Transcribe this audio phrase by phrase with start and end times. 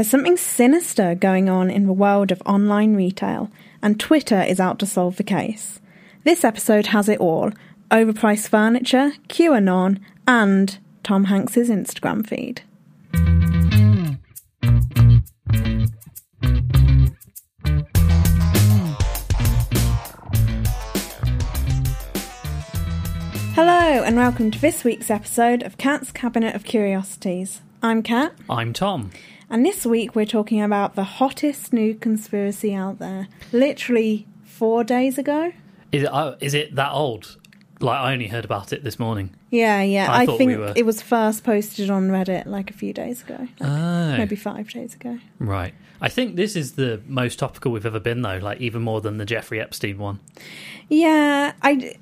[0.00, 3.50] There's something sinister going on in the world of online retail,
[3.82, 5.78] and Twitter is out to solve the case.
[6.24, 7.52] This episode has it all
[7.90, 12.62] overpriced furniture, QAnon, and Tom Hanks's Instagram feed.
[23.54, 27.60] Hello, and welcome to this week's episode of Cat's Cabinet of Curiosities.
[27.82, 28.32] I'm Cat.
[28.48, 29.10] I'm Tom.
[29.50, 33.28] And this week we're talking about the hottest new conspiracy out there.
[33.52, 35.52] Literally four days ago.
[35.92, 37.36] Is it, uh, is it that old?
[37.80, 39.34] Like, I only heard about it this morning.
[39.50, 40.12] Yeah, yeah.
[40.12, 43.22] I I, think we were- it was first posted on Reddit like a few days
[43.22, 44.16] ago, like Oh.
[44.18, 45.18] maybe five days ago.
[45.38, 45.72] Right.
[46.02, 49.16] I think this is the most topical we've ever been, though, like, even more than
[49.18, 50.20] the Jeffrey Epstein one.
[50.88, 51.94] Yeah, I,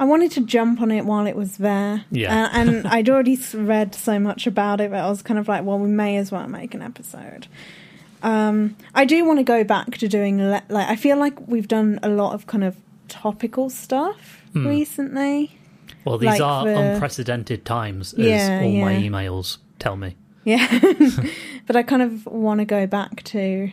[0.00, 2.04] I wanted to jump on it while it was there.
[2.10, 2.44] Yeah.
[2.46, 5.62] Uh, and I'd already read so much about it that I was kind of like,
[5.64, 7.46] well, we may as well make an episode.
[8.22, 11.68] Um, I do want to go back to doing, le- like, I feel like we've
[11.68, 12.76] done a lot of kind of
[13.08, 14.66] topical stuff Hmm.
[14.66, 15.56] recently.
[16.04, 20.16] Well, these Like are the- unprecedented times, as Yeah, all my emails tell me.
[20.44, 20.66] Yeah.
[21.66, 23.70] but I kind of want to go back to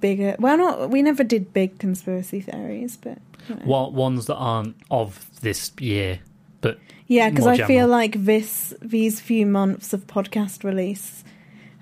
[0.00, 0.36] bigger.
[0.38, 3.18] Well, not we never did big conspiracy theories, but
[3.64, 6.20] What ones that aren't of this year,
[6.60, 11.24] but yeah, because I feel like this these few months of podcast release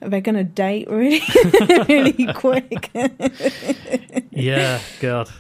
[0.01, 1.23] they're going to date really
[1.89, 2.91] really quick.
[4.31, 5.31] yeah, God.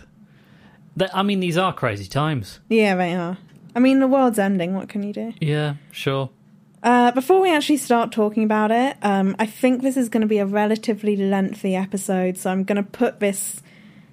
[1.13, 2.61] I mean, these are crazy times.
[2.69, 3.37] yeah, they are.
[3.75, 4.75] I mean, the world's ending.
[4.75, 5.35] What can you do?
[5.41, 6.31] Yeah, sure.
[6.83, 10.27] Uh, before we actually start talking about it, um, I think this is going to
[10.27, 13.63] be a relatively lengthy episode, so I'm going to put this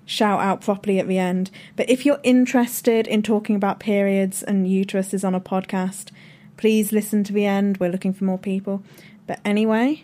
[0.06, 1.52] shout out properly at the end.
[1.76, 6.10] But if you're interested in talking about periods and uteruses on a podcast,
[6.58, 7.78] please listen to the end.
[7.78, 8.84] We're looking for more people.
[9.28, 10.04] But anyway,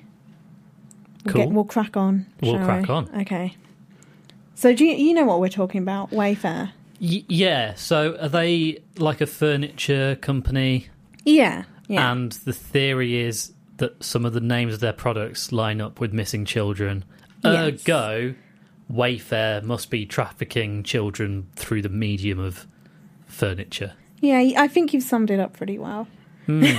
[1.26, 1.44] we'll, Cool.
[1.46, 2.26] get, we'll crack on.
[2.42, 2.94] We'll crack we?
[2.94, 3.22] on.
[3.22, 3.56] Okay.
[4.56, 6.12] So do you, you know what we're talking about?
[6.12, 6.72] Wayfair.
[7.00, 10.88] Y- yeah, so are they like a furniture company?
[11.26, 11.64] Yeah.
[11.88, 12.12] Yeah.
[12.12, 16.12] And the theory is that some of the names of their products line up with
[16.12, 17.06] missing children.
[17.44, 17.82] Yes.
[17.88, 18.34] Ergo,
[18.92, 22.66] Wayfair must be trafficking children through the medium of
[23.26, 23.94] furniture.
[24.22, 26.08] yeah, I think you've summed it up pretty well.
[26.46, 26.64] Hmm.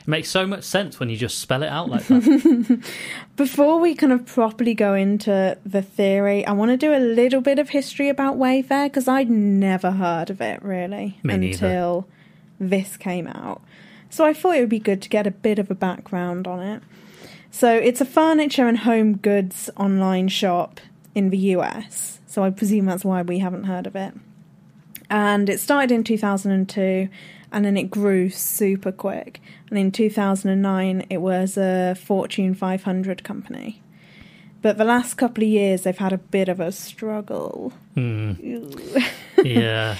[0.00, 2.82] It makes so much sense when you just spell it out like that.
[3.36, 7.40] Before we kind of properly go into the theory, I want to do a little
[7.42, 11.66] bit of history about Wayfair because I'd never heard of it really Me neither.
[11.66, 12.08] until
[12.58, 13.60] this came out.
[14.10, 16.60] So I thought it would be good to get a bit of a background on
[16.60, 16.82] it.
[17.50, 20.80] So it's a furniture and home goods online shop
[21.14, 22.20] in the US.
[22.26, 24.14] So I presume that's why we haven't heard of it.
[25.10, 27.08] And it started in 2002
[27.50, 29.40] and then it grew super quick.
[29.70, 33.82] And in 2009, it was a Fortune 500 company.
[34.60, 37.72] But the last couple of years, they've had a bit of a struggle.
[37.94, 38.32] Hmm.
[39.44, 39.96] Yeah.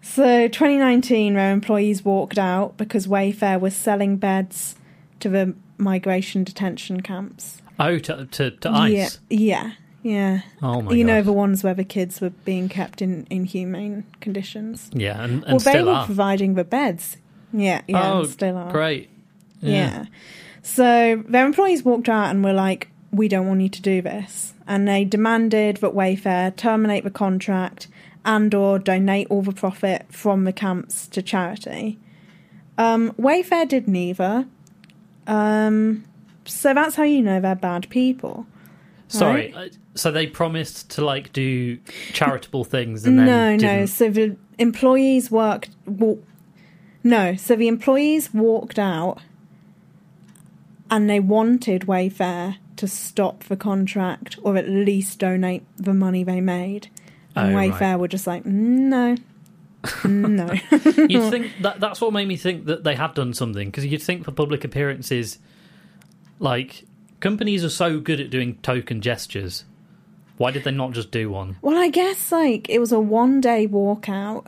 [0.00, 4.76] So 2019, their employees walked out because Wayfair was selling beds
[5.18, 7.62] to the migration detention camps.
[7.78, 9.18] Oh, to, to, to Yeah, ICE.
[9.28, 9.72] yeah,
[10.02, 10.40] yeah.
[10.62, 11.12] Oh my you god.
[11.12, 14.90] know the ones where the kids were being kept in inhumane conditions.
[14.94, 16.06] yeah, and, and well, they were are.
[16.06, 17.18] providing the beds.
[17.52, 18.70] Yeah, yeah, oh, and still are.
[18.72, 19.10] great.
[19.60, 20.06] Yeah.
[20.62, 24.54] So their employees walked out and were like, "We don't want you to do this,"
[24.66, 27.88] and they demanded that Wayfair terminate the contract
[28.24, 31.98] and/or donate all the profit from the camps to charity.
[32.78, 34.46] Um, Wayfair did neither.
[35.26, 36.04] Um,
[36.44, 38.46] so that's how you know they're bad people.
[39.08, 39.54] Sorry.
[39.94, 41.78] So they promised to like do
[42.12, 43.86] charitable things and then no, no.
[43.86, 45.70] So the employees worked.
[47.04, 49.20] No, so the employees walked out,
[50.90, 56.40] and they wanted Wayfair to stop the contract or at least donate the money they
[56.40, 56.88] made.
[57.34, 57.70] And Oh, right.
[57.72, 59.16] Wayfair were just like, no,
[60.04, 60.52] no.
[60.70, 64.02] You'd think that that's what made me think that they had done something because you'd
[64.02, 65.38] think for public appearances,
[66.38, 66.84] like
[67.20, 69.64] companies are so good at doing token gestures.
[70.36, 71.56] Why did they not just do one?
[71.62, 74.46] well, I guess like it was a one-day walkout,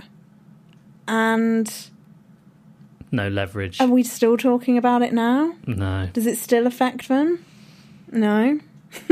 [1.07, 1.73] and
[3.11, 3.81] No leverage.
[3.81, 5.55] are we still talking about it now?
[5.67, 6.09] No.
[6.13, 7.45] Does it still affect them?
[8.13, 8.61] No.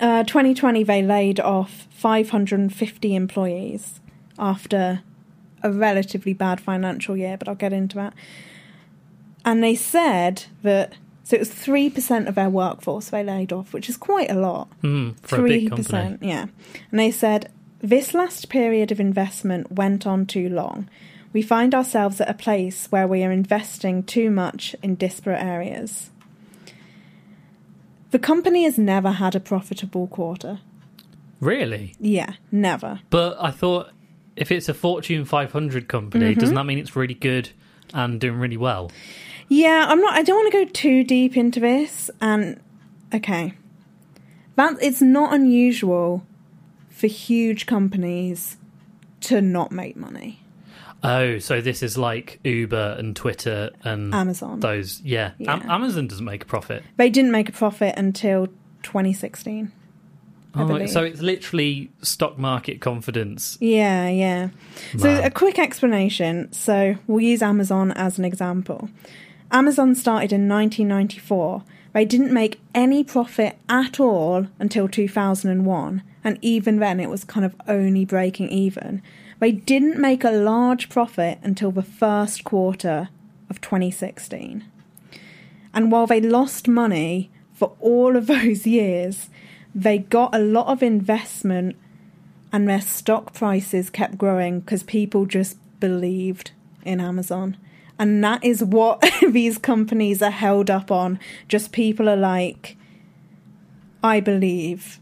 [0.00, 4.00] uh, 2020, they laid off 550 employees
[4.40, 5.02] after
[5.62, 8.14] a relatively bad financial year, but I'll get into that.
[9.44, 10.94] And they said that,
[11.24, 14.68] so it was 3% of their workforce they laid off, which is quite a lot.
[14.80, 16.18] Hmm, a big company.
[16.20, 16.46] yeah.
[16.90, 17.50] And they said,
[17.80, 20.88] this last period of investment went on too long.
[21.32, 26.10] We find ourselves at a place where we are investing too much in disparate areas.
[28.10, 30.58] The company has never had a profitable quarter.
[31.38, 31.94] Really?
[32.00, 33.00] Yeah, never.
[33.08, 33.90] But I thought
[34.40, 36.40] if it's a Fortune 500 company, Mm-hmm.
[36.40, 37.50] doesn't that mean it's really good
[37.94, 38.90] and doing really well?
[39.48, 40.14] Yeah, I'm not.
[40.14, 42.10] I don't want to go too deep into this.
[42.20, 42.60] And
[43.14, 43.54] okay,
[44.56, 46.24] that it's not unusual
[46.88, 48.56] for huge companies
[49.22, 50.40] to not make money.
[51.02, 54.60] Oh, so this is like Uber and Twitter and Amazon.
[54.60, 55.00] those.
[55.00, 55.32] Yeah.
[55.46, 55.74] Am- Yeah.
[55.74, 56.82] Amazon doesn't make a profit.
[56.98, 58.48] They didn't make a profit until
[58.82, 59.72] 2016.
[60.54, 63.56] Oh, so it's literally stock market confidence.
[63.60, 64.48] Yeah, yeah.
[64.98, 66.52] So, a quick explanation.
[66.52, 68.90] So, we'll use Amazon as an example.
[69.52, 71.62] Amazon started in 1994.
[71.92, 77.46] They didn't make any profit at all until 2001, and even then, it was kind
[77.46, 79.02] of only breaking even.
[79.40, 83.08] They didn't make a large profit until the first quarter
[83.48, 84.64] of 2016.
[85.72, 89.30] And while they lost money for all of those years,
[89.74, 91.76] they got a lot of investment
[92.52, 96.50] and their stock prices kept growing because people just believed
[96.84, 97.56] in Amazon.
[97.98, 101.18] And that is what these companies are held up on.
[101.48, 102.76] Just people are like,
[104.02, 104.98] I believe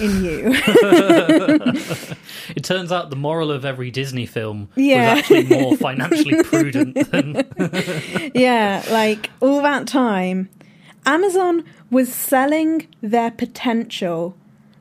[0.00, 0.54] in you.
[2.54, 5.14] It turns out the moral of every Disney film Yeah.
[5.14, 7.46] was actually more financially prudent than.
[8.34, 10.48] yeah, like all that time,
[11.04, 14.36] Amazon was selling their potential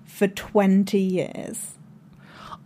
[0.06, 1.74] for 20 years.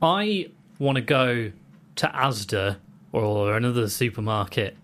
[0.01, 1.51] I want to go
[1.95, 2.77] to Asda
[3.11, 4.75] or another supermarket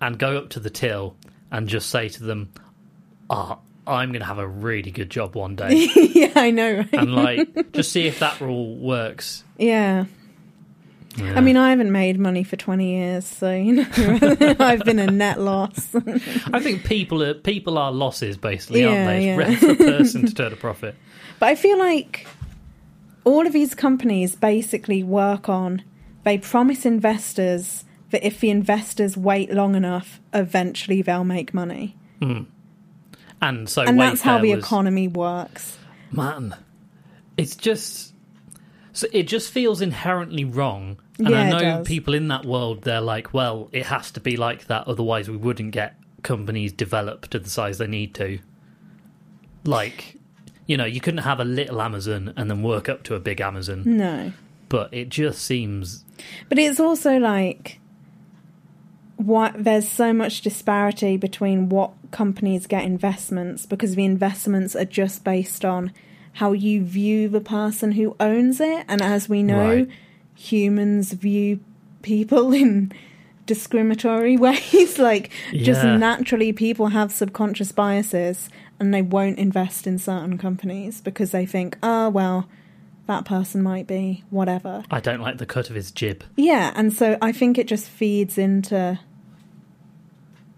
[0.00, 1.16] and go up to the till
[1.50, 2.50] and just say to them,
[3.30, 6.92] "Ah, I'm going to have a really good job one day," yeah, I know, right?
[6.92, 9.44] and like just see if that rule works.
[9.56, 10.06] Yeah.
[11.18, 11.34] Yeah.
[11.36, 13.86] I mean, I haven't made money for 20 years, so, you know,
[14.60, 15.94] I've been a net loss.
[16.52, 19.16] I think people are people are losses basically, Yeah, aren't they?
[19.18, 19.36] It's yeah.
[19.36, 20.94] rare for a person to turn a profit.
[21.38, 22.26] But I feel like
[23.24, 25.82] all of these companies basically work on,
[26.24, 31.96] they promise investors that if the investors wait long enough, eventually they'll make money.
[32.22, 32.42] Hmm.
[33.40, 35.76] And so And that's how the was- economy works.
[36.10, 36.54] man
[37.36, 38.12] it's just
[38.92, 43.00] so it just feels inherently wrong and Yeah, i know people in that world they're
[43.00, 47.38] like well it has to be like that otherwise we wouldn't get companies developed to
[47.38, 48.38] the size they need to
[49.64, 50.16] like
[50.66, 53.40] you know you couldn't have a little amazon and then work up to a big
[53.40, 54.32] amazon No.
[54.68, 56.04] but it just seems
[56.48, 57.80] But it's also like
[59.16, 65.24] what there's so much disparity between what companies get investments because the investments are just
[65.24, 65.92] based on
[66.34, 69.88] how you view the person who owns it and as we know Right.
[70.38, 71.60] Humans view
[72.02, 72.92] people in
[73.46, 74.98] discriminatory ways.
[74.98, 78.48] Like just naturally people have subconscious biases
[78.78, 82.48] and they won't invest in certain companies because they think oh well
[83.06, 84.84] that person might be whatever.
[84.90, 86.22] I don't like the cut of his jib.
[86.36, 89.00] Yeah, and so I think it just feeds into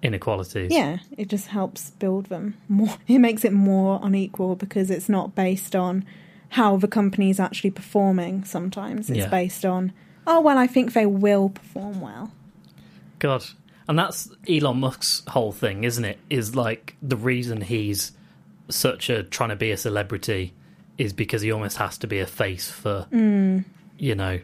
[0.02, 0.72] inequalities.
[0.72, 2.96] Yeah, it just helps build them more.
[3.06, 6.04] It makes it more unequal because it's not based on
[6.50, 8.44] how the company is actually performing.
[8.44, 9.28] Sometimes it's Yeah.
[9.28, 9.92] based on
[10.26, 12.32] oh well, I think they will perform well.
[13.18, 13.44] God.
[13.88, 16.18] And that's Elon Musk's whole thing, isn't it?
[16.28, 18.12] Is like the reason he's
[18.68, 20.52] such a trying to be a celebrity
[20.96, 23.64] is because he almost has to be a face for, mm.
[23.98, 24.38] you know,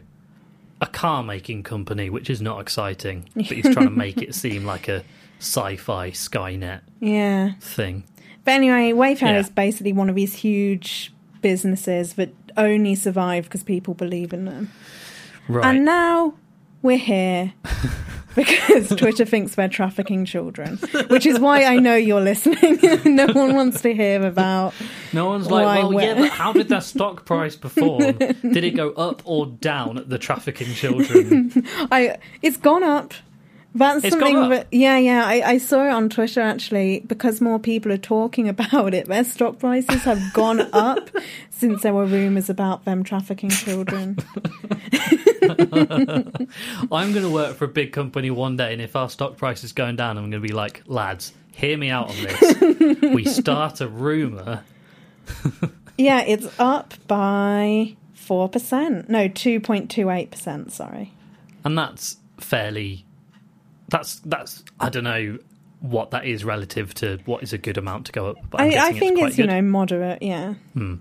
[0.81, 4.65] a car making company, which is not exciting, but he's trying to make it seem
[4.65, 5.03] like a
[5.39, 8.03] sci-fi Skynet Yeah, thing.
[8.43, 9.39] but anyway, Wayfair Yeah.
[9.39, 14.71] is basically one of these huge businesses that only survive because people believe in them.
[15.47, 15.65] Right.
[15.65, 16.33] And now
[16.81, 17.53] we're here
[18.35, 20.77] because Twitter thinks we're trafficking children,
[21.07, 22.79] which is why I know you're listening.
[23.15, 24.73] no one wants to hear about.
[25.13, 28.17] no one's like, well, yeah, but how did that stock price perform?
[28.17, 31.51] did it go up or down the trafficking children?
[31.91, 32.17] I.
[32.41, 33.13] It's gone up.
[33.75, 34.67] That's It's something that.
[34.71, 35.25] Yeah, yeah.
[35.25, 39.07] I, I saw it on Twitter actually because more people are talking about it.
[39.07, 41.09] Their stock prices have gone up
[41.51, 44.17] since there were rumours about them trafficking children.
[46.91, 49.63] I'm going to work for a big company one day, and if our stock price
[49.63, 53.01] is going down, I'm going to be like, lads, hear me out on this.
[53.13, 54.63] we start a rumor.
[55.97, 59.09] Yeah, it's up by four percent.
[59.09, 60.71] No, two point two eight percent.
[60.71, 61.13] Sorry.
[61.63, 63.03] and that's fairly.
[63.89, 65.37] That's that's I don't know
[65.79, 68.37] what that is relative to what is a good amount to go up.
[68.49, 70.21] But I, I think quite it's, you know moderate.
[70.21, 70.55] Yeah.
[70.73, 70.95] Hmm.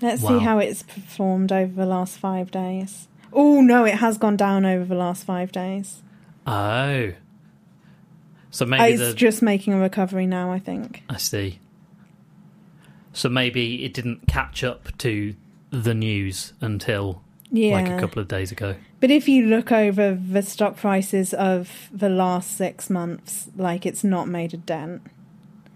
[0.00, 0.38] Let's Wow.
[0.38, 3.08] see how it's performed over the last five days.
[3.32, 6.02] Oh no, it has gone down over the last five days.
[6.46, 7.12] Oh,
[8.50, 10.52] so Uh, maybe it's the just making a recovery now.
[10.52, 11.02] I think.
[11.10, 11.58] I see.
[13.12, 15.34] So maybe it didn't catch up to
[15.70, 17.74] the news until Yeah.
[17.74, 18.74] like a couple of days ago.
[19.00, 24.02] But if you look over the stock prices of the last six months, like it's
[24.02, 25.02] not made a dent.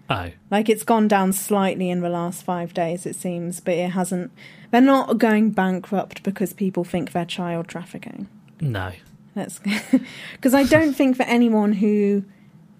[0.09, 3.91] Oh, Like it's gone down slightly in the last five days, it seems, but it
[3.91, 4.31] hasn't.
[4.69, 8.27] They're not going bankrupt because people think they're child trafficking.
[8.59, 8.91] no.
[9.33, 9.59] That's
[10.33, 12.25] because I don't think that anyone who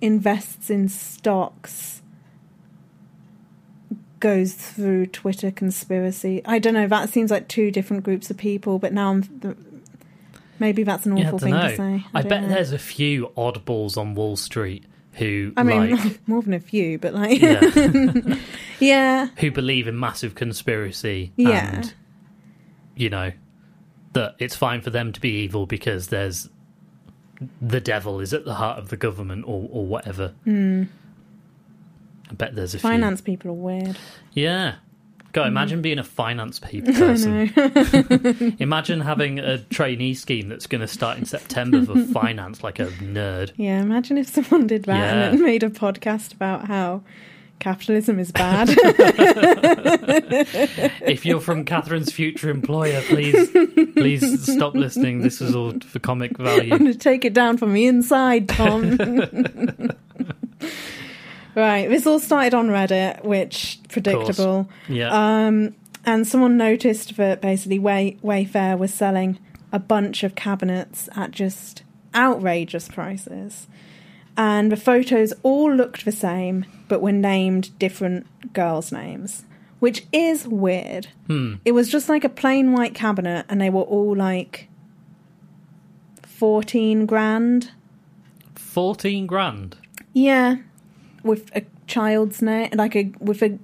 [0.01, 2.00] invests in stocks
[4.21, 6.41] goes through Twitter conspiracy.
[6.45, 6.87] I don't know.
[6.87, 8.79] That seems like two different groups of people.
[8.79, 9.75] But now I'm
[10.59, 11.69] maybe that's an awful I thing dunno.
[11.69, 12.05] to say.
[12.13, 12.47] I, don't bet know.
[12.49, 16.97] there's a few oddballs on Wall Street who I mean, like more than a few,
[16.97, 18.37] but like, yeah,
[18.79, 21.75] yeah, who believe in massive conspiracy Yeah.
[21.75, 21.93] and
[22.95, 23.31] you know
[24.13, 26.49] that it's fine for them to be evil because there's
[27.61, 30.29] the devil is at the heart of the government or or whatever.
[30.45, 30.83] Hmm.
[32.31, 33.97] I bet there's a finance people are weird.
[34.31, 34.75] Yeah.
[35.33, 35.47] God, hmm.
[35.49, 38.55] imagine being a finance pe- person.
[38.59, 42.87] Imagine having a trainee scheme that's going to start in September for finance, like a
[42.87, 43.51] nerd.
[43.57, 45.29] Yeah, imagine if someone did that Yeah.
[45.31, 47.03] and made a podcast about how
[47.59, 48.69] capitalism is bad.
[51.05, 53.49] If you're from Catherine's future employer, please,
[53.93, 55.21] please stop listening.
[55.21, 56.73] This is all for comic value.
[56.73, 58.97] I'm going to take it down from the inside, Tom.
[61.55, 64.69] Right, this all started on Reddit, which predictable.
[64.87, 65.09] Yeah,
[65.47, 69.37] Um, and someone noticed that basically Way- Wayfair was selling
[69.71, 71.83] a bunch of cabinets at just
[72.15, 73.67] outrageous prices.
[74.37, 79.43] And the photos all looked the same, but were named different girls' names,
[79.79, 81.07] which is weird.
[81.27, 81.55] hmm.
[81.65, 84.67] It was just like a plain white cabinet, and they were all like
[86.23, 87.71] 14 grand.
[88.55, 89.75] fourteen grand.
[90.13, 90.57] Yeah,
[91.23, 93.57] with a child's name, like a with a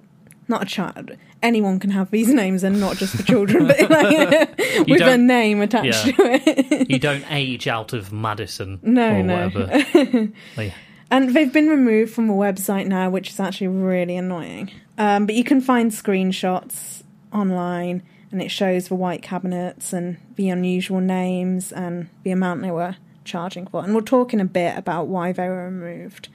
[0.47, 1.11] not a child.
[1.43, 5.61] Anyone can have these names, and not just for children, but like with a name
[5.61, 6.11] attached yeah.
[6.13, 6.89] to it.
[6.89, 9.49] You don't age out of Madison No, or no.
[9.49, 10.29] whatever.
[10.57, 10.73] Like,
[11.11, 14.71] And they've been removed from the website now, which is actually really annoying.
[14.97, 20.49] Um, but you can find screenshots online, and it shows the white cabinets and the
[20.49, 23.83] unusual names and the amount they were charging for.
[23.83, 26.29] And we'll talk in a bit about why they were removed.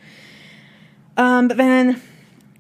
[1.16, 2.00] Um, but then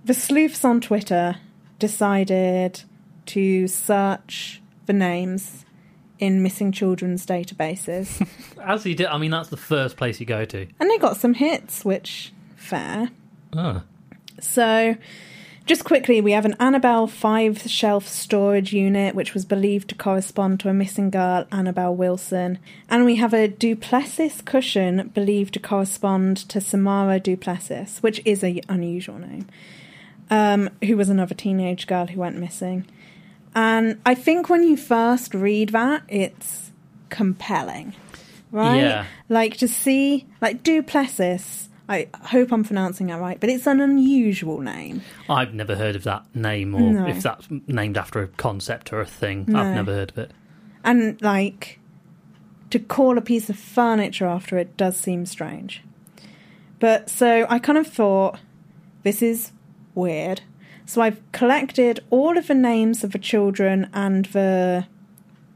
[0.04, 1.36] the sleuths on Twitter
[1.78, 2.82] decided
[3.26, 5.64] to search the names
[6.18, 8.26] in missing children's databases.
[8.64, 10.66] as he did, I mean, that's the first place you go to.
[10.78, 13.10] and they got some hits, which fair.
[13.52, 13.82] Oh.
[14.40, 14.96] So,
[15.64, 20.60] just quickly, we have an Annabelle five shelf storage unit, which was believed to correspond
[20.60, 22.58] to a missing girl, Annabelle Wilson.
[22.88, 28.60] And we have a Duplessis cushion believed to correspond to Samara Duplessis, which is an
[28.68, 29.46] unusual name,
[30.30, 32.86] um, who was another teenage girl who went missing.
[33.54, 36.72] And I think when you first read that, it's
[37.08, 37.94] compelling,
[38.50, 38.78] right?
[38.78, 39.06] Yeah.
[39.28, 41.68] Like to see, like Duplessis.
[41.88, 45.02] I hope I'm pronouncing that right, but it's an unusual name.
[45.28, 47.06] I've never heard of that name, or No.
[47.06, 49.44] if that's named after a concept or a thing.
[49.48, 49.60] No.
[49.60, 50.30] I've never heard of it.
[50.84, 51.80] And like
[52.70, 55.82] to call a piece of furniture after it does seem strange.
[56.78, 58.38] But so I kind of thought
[59.02, 59.52] this is
[59.94, 60.40] weird.
[60.86, 64.86] So I've collected all of the names of the children and the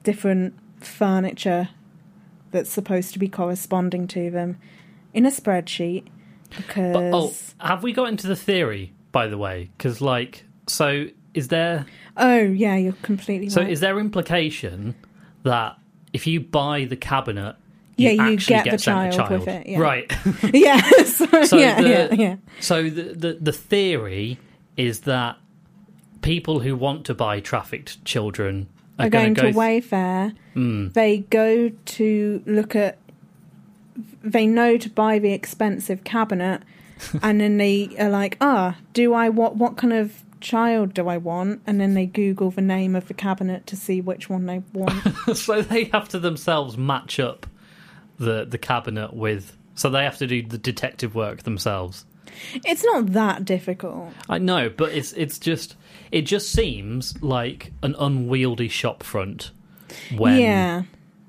[0.02, 1.70] different furniture
[2.50, 4.58] that's supposed to be corresponding to them
[5.12, 6.04] in a spreadsheet
[6.46, 9.70] because But oh, have we got into the theory, by the way?
[9.76, 11.86] Because like, so is there?
[12.16, 13.70] oh yeah, you're completely So right.
[13.70, 14.94] is there implication
[15.42, 15.76] that
[16.12, 17.56] if you buy the cabinet,
[17.96, 19.78] Yeah, you, you actually get get, the child child with it, yeah.
[19.78, 20.12] Right.
[20.54, 22.36] yeah, so, So yeah, the- yeah, yeah.
[22.60, 24.38] so the, the the theory
[24.76, 25.36] is that
[26.22, 30.34] people who want to buy trafficked children are, are going go to Wayfair.
[30.54, 32.98] Mm, They go to look at.
[34.26, 36.62] They know to buy the expensive cabinet,
[37.22, 39.56] and then they are like, "Ah, do I what?
[39.56, 43.14] What kind of child do I want?" And then they Google the name of the
[43.14, 45.02] cabinet to see which one they want.
[45.34, 47.46] so they have to themselves match up
[48.18, 49.56] the the cabinet with.
[49.74, 52.06] So they have to do the detective work themselves.
[52.64, 54.12] it's not that difficult.
[54.28, 55.76] I know, but it's it's just
[56.10, 59.50] it just seems like an unwieldy shop front
[60.16, 60.82] when yeah,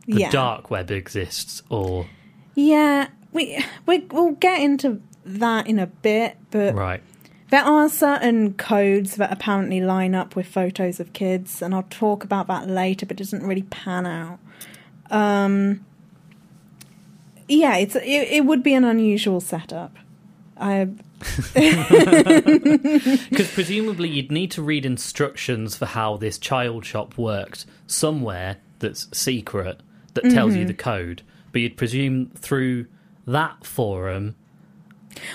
[0.08, 2.08] the yeah, dark web exists, or
[2.58, 3.08] yeah.
[3.32, 7.02] We we we'll get into that in a bit, but right.
[7.50, 12.26] There are certain codes that apparently line up with photos of kids, and I'll talk
[12.26, 14.40] about that later, but it doesn't really pan out.
[15.10, 15.86] Um,
[17.48, 19.96] yeah, it's it, it would be an unusual setup.
[20.58, 20.90] I
[21.54, 29.08] Because presumably you'd need to read instructions for how this child shop worked somewhere that's
[29.18, 29.82] secret
[30.16, 30.60] that tells Mm-hmm.
[30.62, 31.22] you the code.
[31.52, 32.88] But you'd presume through
[33.26, 34.36] that forum.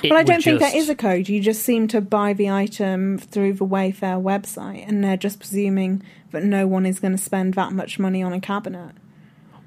[0.04, 1.28] well, I don't think that just- is a code.
[1.28, 6.02] You just seem to buy the item through the Wayfair website, and they're just presuming
[6.30, 8.92] that no one is going to spend that much money on a cabinet.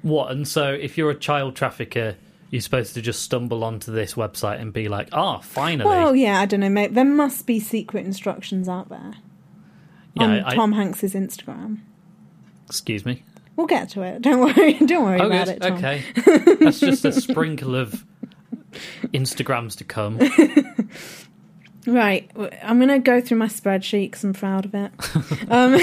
[0.02, 0.30] What?
[0.30, 2.16] And so if you're a child trafficker,
[2.50, 6.40] you're supposed to just stumble onto this website and be like, "Ah, finally." Well, yeah,
[6.40, 6.94] I don't know, mate.
[6.94, 9.14] There must be secret instructions out there
[10.14, 11.78] yeah, on I- Tom Hanks's Instagram.
[12.66, 13.22] excuse me.
[13.56, 14.22] We'll get to it.
[14.22, 14.74] Don't worry.
[14.74, 15.56] Don't worry Oh, about good.
[15.56, 15.62] it.
[15.62, 15.72] Tom.
[15.78, 16.02] Okay.
[16.60, 18.04] That's just a sprinkle of
[19.14, 20.18] Instagrams to come.
[21.88, 22.28] Right,
[22.64, 24.90] I'm going to go through my spreadsheet because I'm proud of it.
[25.48, 25.76] Um,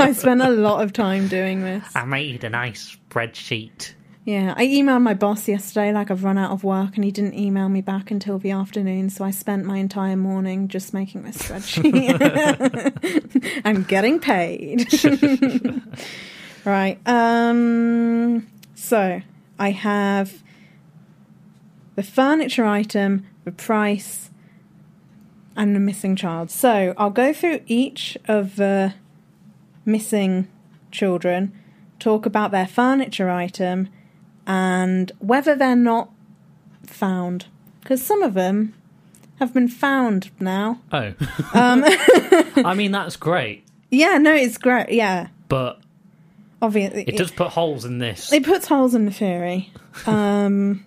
[0.00, 1.84] I spent a lot of time doing this.
[1.94, 3.92] I made a nice spreadsheet.
[4.24, 7.34] Yeah, I emailed my boss yesterday, like I've run out of work, and he didn't
[7.34, 9.10] email me back until the afternoon.
[9.10, 12.22] So I spent my entire morning just making this spreadsheet.
[13.66, 14.88] I'm getting paid.
[16.64, 16.98] Right.
[17.06, 18.46] Um.
[18.74, 19.22] So
[19.58, 20.42] I have
[21.94, 24.30] the furniture item, the price,
[25.56, 26.50] and the missing child.
[26.50, 28.94] So I'll go through each of the
[29.84, 30.48] missing
[30.90, 31.52] children,
[31.98, 33.88] talk about their furniture item,
[34.46, 36.10] and whether they're not
[36.86, 37.46] found.
[37.80, 38.74] Because some of them
[39.38, 40.80] have been found now.
[40.92, 41.12] Oh.
[41.52, 41.84] Um,
[42.64, 44.90] I mean, that's great, Yeah, no, it's great.
[44.90, 45.78] Yeah, but
[46.62, 47.02] obviously.
[47.02, 48.32] it does put holes in this.
[48.32, 49.70] It puts holes in the theory.
[50.06, 50.84] Um,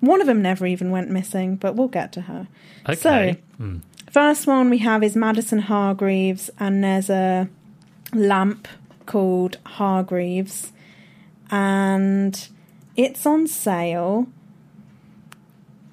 [0.00, 2.48] one of them never even went missing, but we'll get to her.
[2.88, 3.38] Okay.
[3.58, 3.78] Hmm.
[4.10, 7.48] First one we have is Madison Hargreaves, and there's a
[8.12, 8.66] lamp
[9.06, 10.72] called Hargreaves,
[11.52, 12.48] and
[12.96, 14.26] it's on sale.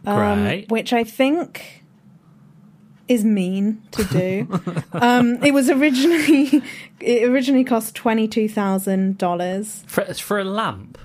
[0.07, 0.71] um, Great.
[0.71, 1.83] which I think
[3.07, 4.83] is mean to do.
[4.93, 6.61] um, it was originally
[6.99, 10.97] it originally cost twenty two thousand dollars For, for a lamp.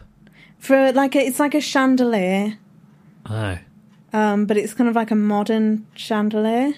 [0.58, 2.58] for like a, it's like a chandelier,
[3.28, 3.58] Oh.
[4.12, 6.74] um, but it's kind of like a modern chandelier.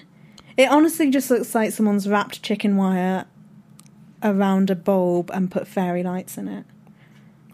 [0.57, 3.25] It honestly just looks like someone's wrapped chicken wire
[4.23, 6.65] around a bulb and put fairy lights in it.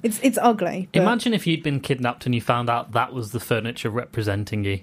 [0.04, 0.90] It's it's ugly.
[0.92, 4.64] but- Imagine if you'd been kidnapped and you found out that was the furniture representing
[4.66, 4.82] you.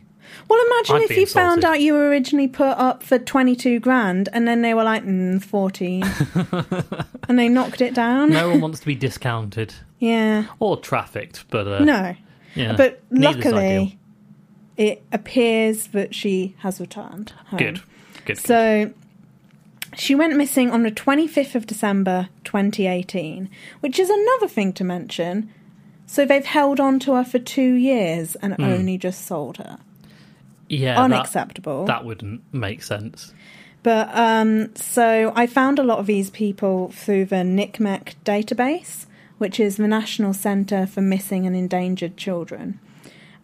[0.48, 3.80] Well, imagine I'd if you found out you were originally put up for twenty two
[3.80, 6.04] grand, and then they were like mm, fourteen,
[7.28, 8.30] and they knocked it down.
[8.30, 12.14] No one wants to be discounted Yeah, or trafficked, but uh, no.
[12.54, 12.76] yeah.
[12.76, 13.98] But luckily,
[14.76, 17.32] it appears that she has returned.
[17.46, 17.58] Home.
[17.58, 17.82] good,
[18.24, 18.38] good.
[18.38, 18.92] So
[19.96, 25.52] she went missing on the 25th of December 2018, which is another thing to mention.
[26.06, 29.78] So they've held on to her for two years and only just sold her.
[30.68, 31.85] Yeah, that, Unacceptable.
[31.87, 33.33] that wouldn't make sense.
[33.83, 39.07] But um, so I found a lot of these people through the NCMEC database,
[39.38, 42.81] which is the National Centre for Missing and Endangered Children.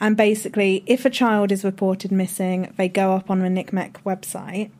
[0.00, 4.70] And basically, if a child is reported missing, they go up on the NCMEC website,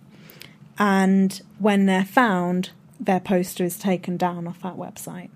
[0.78, 5.30] and when they're found, their poster is taken down off that website.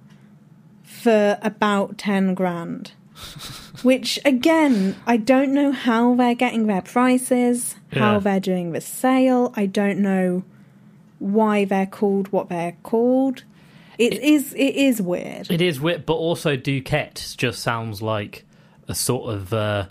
[0.85, 2.93] for about 10 grand.
[3.83, 8.19] Which, again, I don't know how they're getting their prices, how Yeah.
[8.21, 9.53] they're doing the sale.
[9.57, 10.45] I don't know
[11.19, 13.43] why they're called what they're called.
[13.99, 15.51] It is it is weird.
[15.51, 18.45] It is weird, but also Duquette just sounds like
[18.87, 19.87] a sort of uh,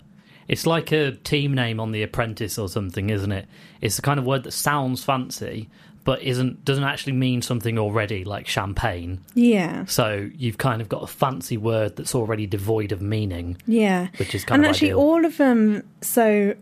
[0.48, 3.46] It's like a team name on The Apprentice or something, isn't it?
[3.80, 5.68] It's the kind of word that sounds fancy,
[6.04, 9.20] but isn't doesn't actually mean something already, like champagne.
[9.34, 9.84] Yeah.
[9.84, 14.08] So you've kind of got a fancy word that's already devoid of meaning, Yeah.
[14.16, 15.00] which is kind and of actually, ideal.
[15.00, 15.82] all of them.
[16.00, 16.54] So,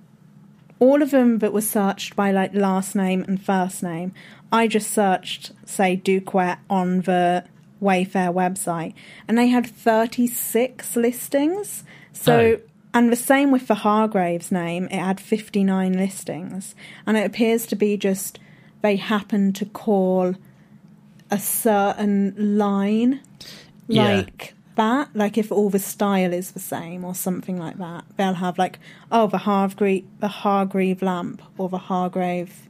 [0.79, 4.13] all of them that were searched by like last name and first name.
[4.53, 7.45] I just searched, say, Duquette on the
[7.83, 8.95] Wayfair website,
[9.29, 11.85] and they had thirty six listings.
[12.13, 12.39] So.
[12.39, 12.61] Oh.
[12.95, 16.75] And the same with the Hargraves name, it had 59 listings.
[17.07, 18.39] And it appears to be just
[18.81, 20.35] they happen to call
[21.31, 23.21] a certain line
[23.87, 24.17] Yeah.
[24.17, 25.11] like that.
[25.15, 28.79] Like if all the style is the same or something like that, they'll have like
[29.13, 32.67] oh the Hargrave the Hargrave lamp or the Hargrave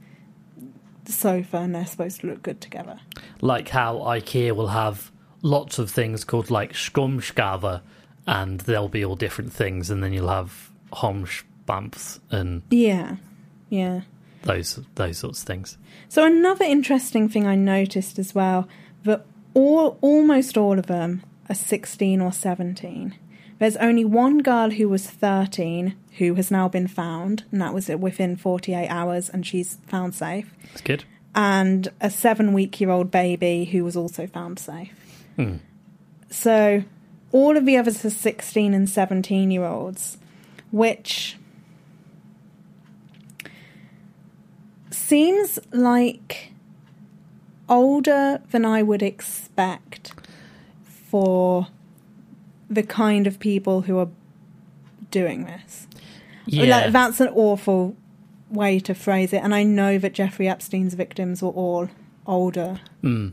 [1.13, 2.99] sofa, and they're supposed to look good together.
[3.41, 5.11] like how IKEA will have
[5.43, 7.81] lots of things called like skumskava,
[8.27, 13.17] and they'll be all different things, and then you'll have homspamps and Yeah,
[13.69, 14.03] yeah.
[14.43, 15.79] those those sorts of things.
[16.09, 18.69] So another interesting thing I noticed as well
[19.05, 23.15] that all almost all of them are 16 or 17.
[23.59, 27.89] There's only one girl who was 13 who has now been found, and that was
[27.89, 30.55] within 48 hours, and she's found safe.
[30.69, 31.05] That's good.
[31.35, 34.93] And a seven week year old baby who was also found safe.
[35.37, 35.57] Hmm.
[36.31, 36.85] So
[37.33, 40.19] all of the others are 16 and 17 year olds,
[40.71, 41.37] which
[44.91, 46.53] seems like
[47.69, 50.13] older than I would expect
[50.85, 51.69] for
[52.71, 54.09] the kind of people who are
[55.11, 55.87] doing this.
[56.47, 57.97] Yeah, Like, that's an awful
[58.51, 59.39] way to phrase it.
[59.39, 61.89] And I know that Jeffrey Epstein's victims were all
[62.27, 62.81] older.
[63.03, 63.33] Mm.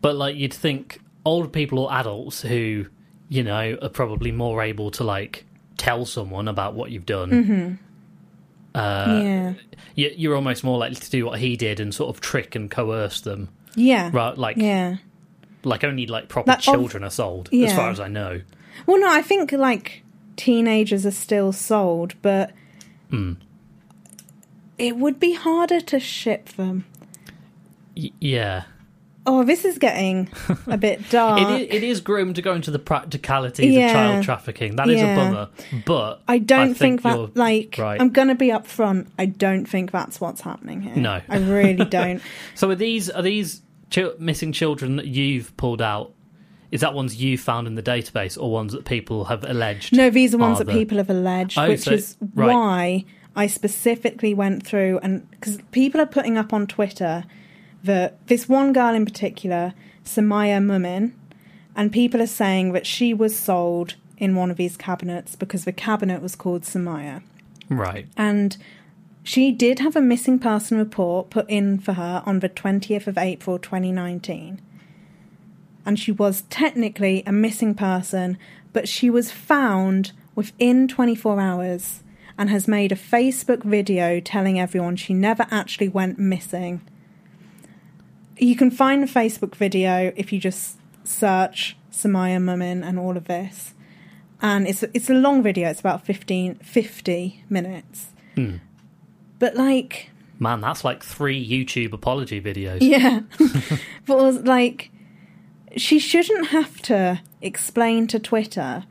[0.00, 2.86] But like you'd think older people or adults who,
[3.28, 5.44] you know, are probably more able to like
[5.76, 7.30] tell someone about what you've done.
[7.30, 7.74] Mm-hmm.
[8.74, 9.52] Uh, yeah.
[9.94, 12.70] you- You're almost more likely to do what he did and sort of trick and
[12.70, 14.10] coerce them, Yeah.
[14.12, 14.36] right?
[14.38, 14.96] Like, Yeah.
[15.64, 18.40] Like only like proper Like, of- children are sold, as far as I know.
[18.86, 20.02] Well, no, I think like
[20.36, 22.52] teenagers are still sold, but
[23.12, 23.36] Mm.
[24.78, 26.84] it would be harder to ship them.
[27.96, 28.62] Y- yeah,
[29.26, 30.30] Oh, this is getting
[30.66, 31.42] a bit dark.
[31.42, 33.86] it is, it is grim to go into the practicalities Yeah.
[33.88, 34.76] of child trafficking.
[34.76, 35.12] That is Yeah.
[35.12, 35.48] a bummer,
[35.84, 38.00] but I don't think, you're that, like, right.
[38.00, 39.08] I'm going to be upfront.
[39.18, 40.96] I don't think that's what's happening here.
[40.96, 41.20] No.
[41.28, 42.22] I really don't.
[42.54, 46.12] So are these are these chil- missing children that you've pulled out?
[46.70, 49.92] Is that ones you found in the database, or ones that people have alleged?
[49.94, 52.54] No, these are ones Are that the- people have alleged, Oh, which so- is right.
[52.54, 57.24] why I specifically went through and because people are putting up on Twitter
[57.84, 59.72] that this one girl in particular,
[60.04, 61.12] Samiyah Mumin,
[61.76, 65.72] and people are saying that she was sold in one of these cabinets because the
[65.72, 67.22] cabinet was called Samaya.
[67.68, 68.06] Right.
[68.16, 68.56] And
[69.22, 73.18] she did have a missing person report put in for her on the 20th of
[73.18, 74.60] April 2019.
[75.84, 78.38] And she was technically a missing person,
[78.72, 82.02] but she was found within 24 hours
[82.38, 86.80] and has made a Facebook video telling everyone she never actually went missing.
[88.38, 93.26] You can find the Facebook video if you just search Samiyah Mumin and all of
[93.26, 93.74] this.
[94.40, 98.06] And it's it's a long video, it's about 15 50 minutes.
[98.36, 98.56] Hmm.
[99.40, 102.78] But like Man, that's like three YouTube apology videos.
[102.80, 103.20] yeah.
[104.06, 104.90] but was like
[105.76, 108.84] she shouldn't have to explain to Twitter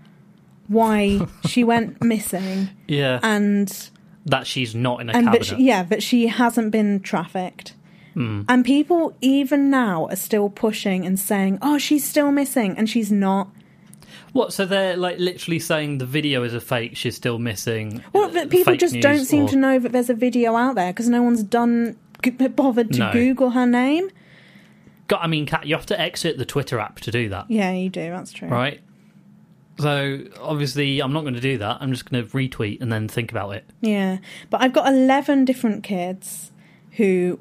[0.68, 3.20] why she went missing Yeah.
[3.24, 3.90] and
[4.26, 5.46] that she's not in a and cabinet.
[5.46, 7.74] she, yeah, that she hasn't been trafficked.
[8.14, 8.42] Hmm.
[8.48, 13.12] And people even now are still pushing and saying, "Oh, she's still missing," and she's
[13.12, 13.50] not.
[14.34, 14.54] What?
[14.54, 16.96] So they're like literally saying the video is a fake.
[16.96, 18.04] She's still missing.
[18.14, 20.76] Well, uh, but people just don't seem or- to know that there's a video out
[20.76, 21.98] there because no one's done
[22.56, 23.12] bothered to No.
[23.14, 24.10] Google her name.
[25.08, 27.72] Got- I mean, Cat, you have to exit the Twitter app to do that, Yeah,
[27.72, 28.10] you do.
[28.12, 28.48] That's true.
[28.50, 28.80] right?
[29.80, 31.78] So obviously, I'm not going to do that.
[31.80, 33.64] I'm just going to retweet and then think about it.
[33.82, 34.18] Yeah,
[34.50, 36.52] but I've got eleven different kids
[36.94, 37.40] who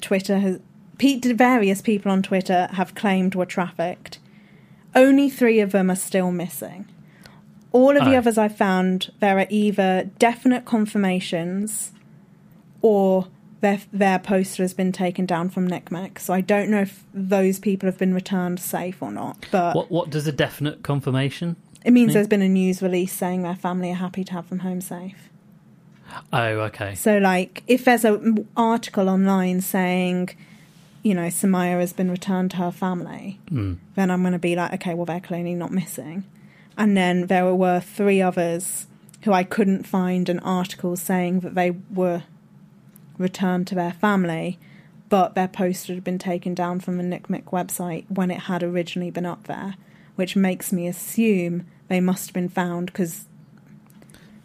[0.00, 0.60] Twitter has.
[1.00, 4.18] Various people on Twitter have claimed were trafficked.
[4.94, 6.86] Only three of them are still missing.
[7.72, 8.18] All of the Oh.
[8.18, 11.92] others I found, there are either definite confirmations
[12.80, 13.26] or
[13.60, 16.18] their their poster has been taken down from NCMEC.
[16.20, 19.46] So I don't know if those people have been returned safe or not.
[19.50, 19.90] But What?
[19.90, 21.56] What does a definite confirmation?
[21.84, 22.14] it means mean?
[22.14, 25.28] there's been a news release saying their family are happy to have them home safe.
[26.32, 26.94] Oh, okay.
[26.94, 30.30] So, like, if there's an article online saying,
[31.02, 33.74] you know, Samiyah has been returned to her family, Hmm.
[33.94, 36.24] then I'm going to be like, okay, well, they're clearly not missing.
[36.76, 38.86] And then there were three others
[39.22, 42.22] who I couldn't find an article saying that they were
[43.16, 44.58] returned to their family,
[45.08, 49.10] but their poster had been taken down from the NCMEC website when it had originally
[49.10, 49.74] been up there,
[50.16, 53.24] which makes me assume they must have been found because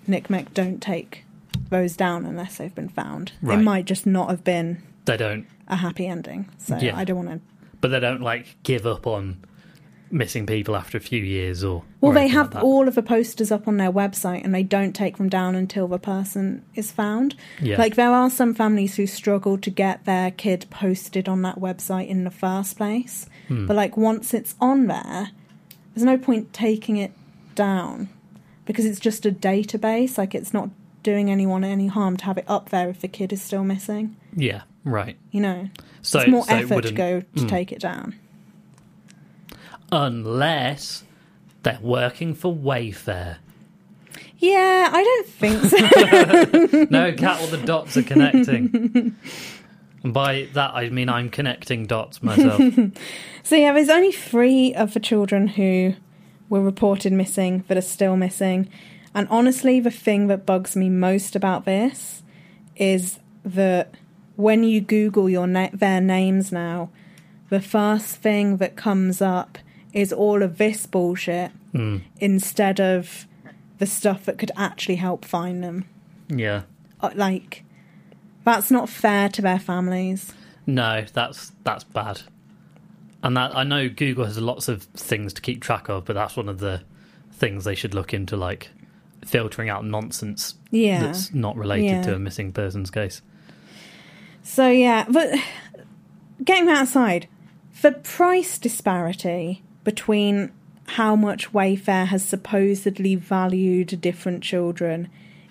[0.08, 1.24] NCMEC don't take
[1.70, 3.34] those down unless they've been found.
[3.42, 3.60] Right.
[3.60, 6.50] It might just not have been They don't, a happy ending.
[6.58, 6.98] So Yeah.
[6.98, 7.40] I don't want to.
[7.82, 9.38] but they don't like give up on
[10.12, 11.82] missing people after a few years or.
[12.00, 14.62] Well, or they have like all of the posters up on their website and they
[14.64, 17.36] don't take them down until the person is found.
[17.60, 17.78] Yeah.
[17.78, 22.08] Like, there are some families who struggle to get their kid posted on that website
[22.10, 23.28] in the first place.
[23.48, 23.66] Hmm.
[23.66, 25.32] But, like, once it's on there,
[25.96, 27.12] there's no point taking it
[27.56, 28.10] down
[28.66, 30.18] because it's just a database.
[30.18, 30.70] Like, it's not
[31.02, 34.16] doing anyone any harm to have it up there if the kid is still missing.
[34.36, 35.18] Yeah, right.
[35.32, 35.70] You know,
[36.02, 37.50] So it's more so it effort to go to Mm.
[37.50, 38.16] take it down.
[39.92, 41.04] unless
[41.64, 43.38] they're working for Wayfair.
[44.40, 46.88] Yeah, I don't think so.
[46.90, 49.16] no, Cat, all the dots are connecting.
[50.04, 52.62] and by that, I mean I'm connecting dots myself.
[53.46, 55.96] So yeah, there's only three of the children who
[56.48, 58.70] were reported missing that are still missing.
[59.14, 62.24] And honestly, the thing that bugs me most about this
[62.78, 63.94] is that
[64.36, 66.90] when you Google your na- their names now,
[67.50, 69.58] the first thing that comes up
[69.94, 73.26] is all of this bullshit Mm, instead of
[73.80, 75.86] the stuff that could actually help find them.
[76.30, 76.64] yeah.
[77.02, 77.64] Uh, Like,
[78.44, 80.34] that's not fair to their families.
[80.68, 82.22] No, that's that's bad.
[83.24, 86.36] And that I know Google has lots of things to keep track of, but that's
[86.38, 86.82] one of the
[87.32, 88.70] things they should look into, like
[89.26, 91.02] filtering out nonsense Yeah.
[91.02, 92.02] that's not related Yeah.
[92.04, 93.22] to a missing persons case.
[94.44, 95.34] So yeah, but
[96.44, 97.28] getting that aside,
[97.82, 100.52] the price disparity between
[100.86, 105.10] how much Wayfair has supposedly valued different children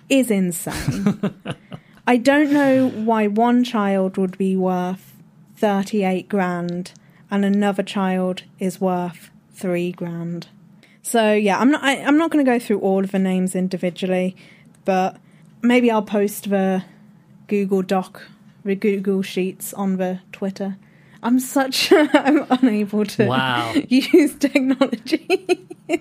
[0.09, 1.19] is insane.
[2.07, 5.13] I don't know why one child would be worth
[5.55, 6.93] 38 grand
[7.31, 10.47] and another child is worth 3 grand.
[11.01, 13.55] So yeah, I'm not I, I'm not going to go through all of the names
[13.55, 14.35] individually,
[14.85, 15.17] but
[15.61, 16.85] maybe I'll post the
[17.47, 18.23] Google Doc,
[18.63, 20.77] Google Sheets on the Twitter.
[21.21, 23.73] I'm such I'm unable to Wow.
[23.87, 25.65] use technology.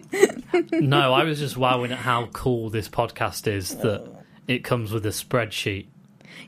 [0.73, 4.05] no, I was just wowing at how cool this podcast is that
[4.49, 5.87] it comes with a spreadsheet.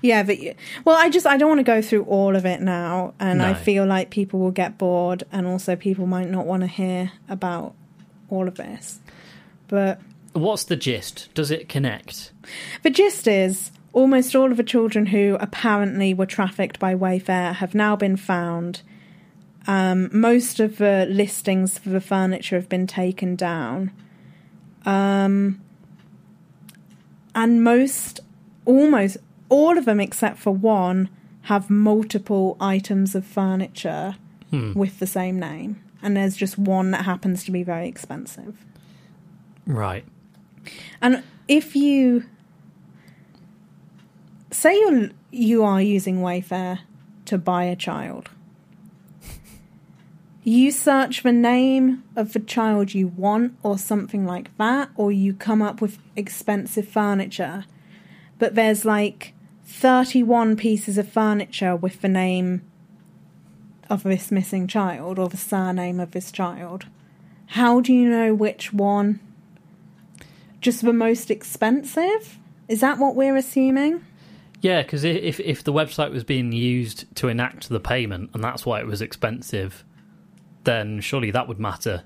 [0.03, 0.39] yeah, but
[0.85, 3.55] well, I just I don't want to go through all of it now, and I
[3.55, 7.75] feel like people will get bored, and also people might not want to hear about
[8.29, 9.01] all of this.
[9.69, 10.01] But
[10.33, 11.29] What's the gist?
[11.35, 12.33] Does it connect?
[12.83, 17.75] The gist is almost all of the children who apparently were trafficked by Wayfair have
[17.75, 18.83] now been found.
[19.67, 23.93] Um, most of the listings for the furniture have been taken down.
[24.85, 25.61] Um,
[27.35, 28.21] and most,
[28.67, 29.17] almost
[29.49, 31.09] all of them except for one,
[31.43, 34.17] have multiple items of furniture
[34.51, 34.73] Hmm.
[34.75, 35.81] with the same name.
[36.03, 38.57] And there's just one that happens to be very expensive.
[39.67, 40.05] Right.
[41.01, 42.25] And if you
[44.55, 46.81] say you you are using Wayfair
[47.27, 48.31] to buy a child,
[50.43, 55.33] you search the name of the child you want or something like that, or you
[55.35, 57.65] come up with expensive furniture,
[58.39, 59.33] but there's like
[59.65, 62.63] 31 pieces of furniture with the name
[63.91, 66.87] of this missing child or the surname of this child.
[67.49, 69.21] How do you know which one
[70.61, 72.39] just the most expensive?
[72.69, 74.05] Is that what we're assuming?
[74.65, 78.65] Yeah, because if if the website was being used to enact the payment and that's
[78.65, 79.85] why it was expensive,
[80.65, 82.05] then surely that would matter.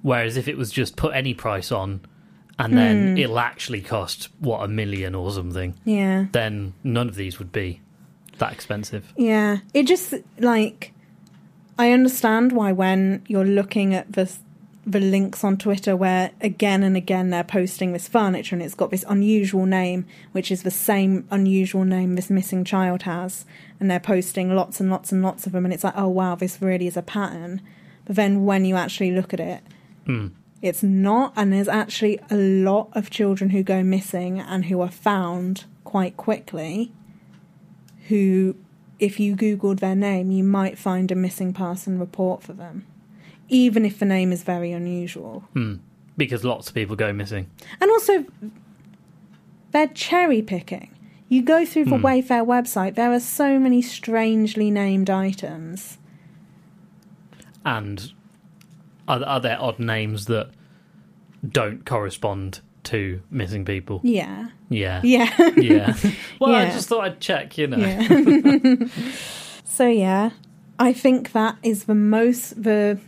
[0.00, 2.00] Whereas if it was just put any price on
[2.58, 3.18] and then hmm.
[3.18, 6.24] it'll actually cost what a million or something, Yeah.
[6.32, 7.82] then none of these would be
[8.38, 9.12] that expensive.
[9.18, 9.58] Yeah.
[9.74, 10.94] It just like
[11.78, 14.34] I understand why when you're looking at the
[14.90, 18.90] the links on Twitter where again and again they're posting this furniture and it's got
[18.90, 23.44] this unusual name which is the same unusual name this missing child has.
[23.78, 26.34] And they're posting lots and lots and lots of them and it's like oh wow
[26.34, 27.60] this really is a pattern.
[28.04, 29.62] But then when you actually look at it
[30.06, 30.32] Mm.
[30.62, 31.32] it's not.
[31.36, 36.16] And there's actually a lot of children who go missing and who are found quite
[36.16, 36.92] quickly
[38.08, 38.54] who
[38.98, 42.86] if you googled their name you might find a missing person report for them
[43.50, 45.80] even if the name is very unusual Mm.
[46.16, 47.46] Because lots of people go missing.
[47.80, 48.24] and also
[49.72, 50.90] they're cherry picking
[51.28, 52.04] you go through the Hmm.
[52.04, 55.98] wayfair website there are so many strangely named items
[57.64, 58.12] And
[59.06, 60.50] are, are there odd names that
[61.46, 64.00] don't correspond to missing people.
[64.02, 64.48] Yeah.
[64.70, 65.00] Yeah.
[65.04, 65.30] Yeah.
[65.56, 65.94] Yeah.
[66.40, 67.76] well, I just thought I'd check, you know.
[67.76, 68.86] Yeah.
[69.64, 70.30] so yeah,
[70.78, 72.98] I think that is the most the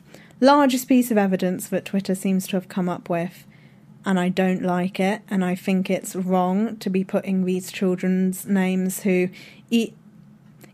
[0.42, 3.46] largest piece of evidence that Twitter seems to have come up with,
[4.04, 8.44] and I don't like it, and I think it's wrong to be putting these children's
[8.46, 9.28] names who,
[9.70, 9.92] e-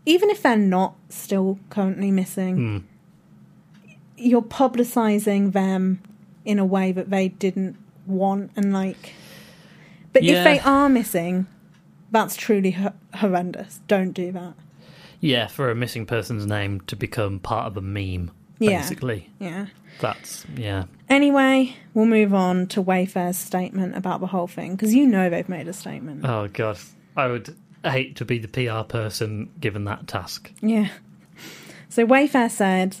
[0.05, 3.93] even if they're not still currently missing, Hmm.
[4.17, 6.01] you're publicizing them
[6.43, 7.75] in a way that they didn't
[8.07, 9.13] want, and like,
[10.13, 10.39] but Yeah.
[10.39, 11.45] if they are missing.
[12.11, 13.81] That's truly ho- horrendous.
[13.87, 14.53] Don't do that.
[15.21, 18.81] Yeah, for a missing person's name to become part of a meme, Yeah.
[18.81, 19.29] basically.
[19.39, 19.67] Yeah.
[19.99, 20.85] That's, yeah.
[21.09, 25.49] Anyway, we'll move on to Wayfair's statement about the whole thing because you know they've
[25.49, 26.25] made a statement.
[26.25, 26.77] Oh, God.
[27.17, 30.51] I would hate to be the PR person given that task.
[30.61, 30.89] Yeah.
[31.89, 32.97] So Wayfair said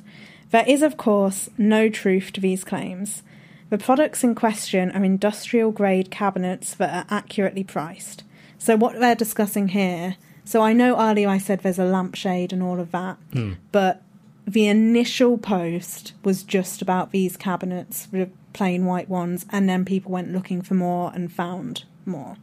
[0.51, 3.21] there is, of course, no truth to these claims.
[3.69, 8.23] The products in question are industrial grade cabinets that are accurately priced.
[8.57, 10.15] So what they're discussing here.
[10.43, 13.53] So I know earlier I said there's a lampshade and all of that, Hmm.
[13.71, 14.01] but
[14.49, 20.11] the initial post was just about these cabinets, the plain white ones, and then people
[20.11, 22.35] went looking for more and found more.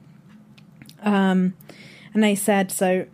[1.03, 1.55] Um,
[2.14, 3.07] and they said so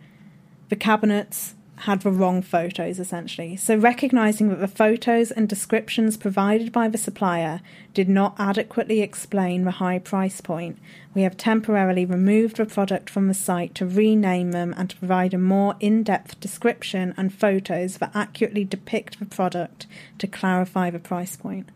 [0.69, 3.57] the cabinets had the wrong photos essentially.
[3.57, 7.59] So recognizing that the photos and descriptions provided by the supplier
[7.93, 10.79] did not adequately explain the high price point,
[11.13, 15.33] we have temporarily removed the product from the site to rename them and to provide
[15.33, 19.85] a more in-depth description and photos that accurately depict the product
[20.19, 21.67] to clarify the price point.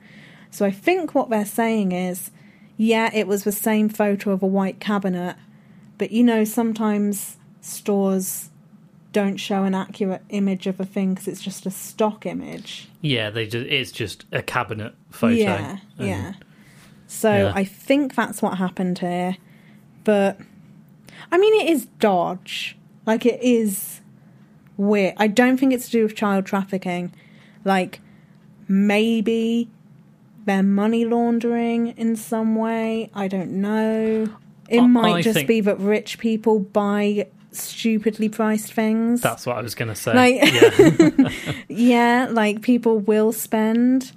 [0.52, 2.32] So I think what they're saying is
[2.78, 5.36] yeah, it was the same photo of a white cabinet,
[5.98, 8.52] but you know sometimes stores
[9.22, 12.88] don't show an accurate image of a thing because it's just a stock image.
[13.02, 15.34] Yeah, they just, it's just a cabinet photo.
[15.36, 16.34] Yeah, And- yeah.
[17.08, 17.52] So Yeah.
[17.56, 19.38] I think that's what happened here.
[20.04, 20.40] But
[21.32, 22.78] I mean, it is dodge.
[23.06, 24.02] Like it is
[24.78, 25.16] weird.
[25.18, 27.12] I don't think it's to do with child trafficking.
[27.66, 28.02] Like
[28.68, 29.70] maybe
[30.46, 33.10] they're money laundering in some way.
[33.14, 34.28] I don't know.
[34.70, 39.22] It I- might I just think- be that rich people buy stupidly priced things.
[39.22, 40.14] That's what I was going to say.
[40.14, 41.54] Like- yeah.
[41.70, 44.12] Yeah, like people will spend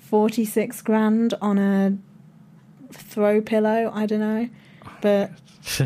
[0.00, 1.96] 46 grand on a
[2.92, 4.48] throw pillow, I don't know.
[5.00, 5.30] But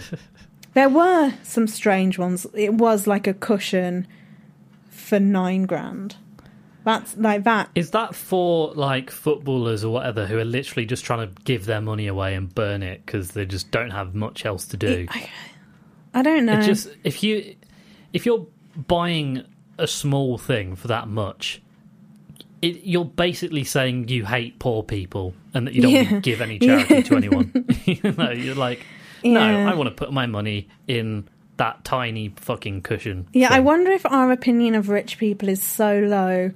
[0.74, 2.46] there were some strange ones.
[2.54, 4.06] It was like a cushion
[4.88, 6.16] for 9 grand.
[6.84, 7.68] That's like that.
[7.74, 11.80] Is that for like footballers or whatever who are literally just trying to give their
[11.80, 15.06] money away and burn it because they just don't have much else to do?
[15.10, 15.28] I,
[16.14, 16.60] I don't know.
[16.60, 17.54] Just if you
[18.12, 18.46] if you're
[18.88, 19.44] buying
[19.78, 21.62] a small thing for that much,
[22.62, 26.16] it, you're basically saying you hate poor people and that you don't want Yeah.
[26.16, 27.64] to give any charity to anyone.
[27.84, 28.84] you know, you're like,
[29.24, 29.70] no, Yeah.
[29.70, 33.28] I want to put my money in that tiny fucking cushion.
[33.32, 36.50] Yeah, I wonder if our opinion of rich people is so low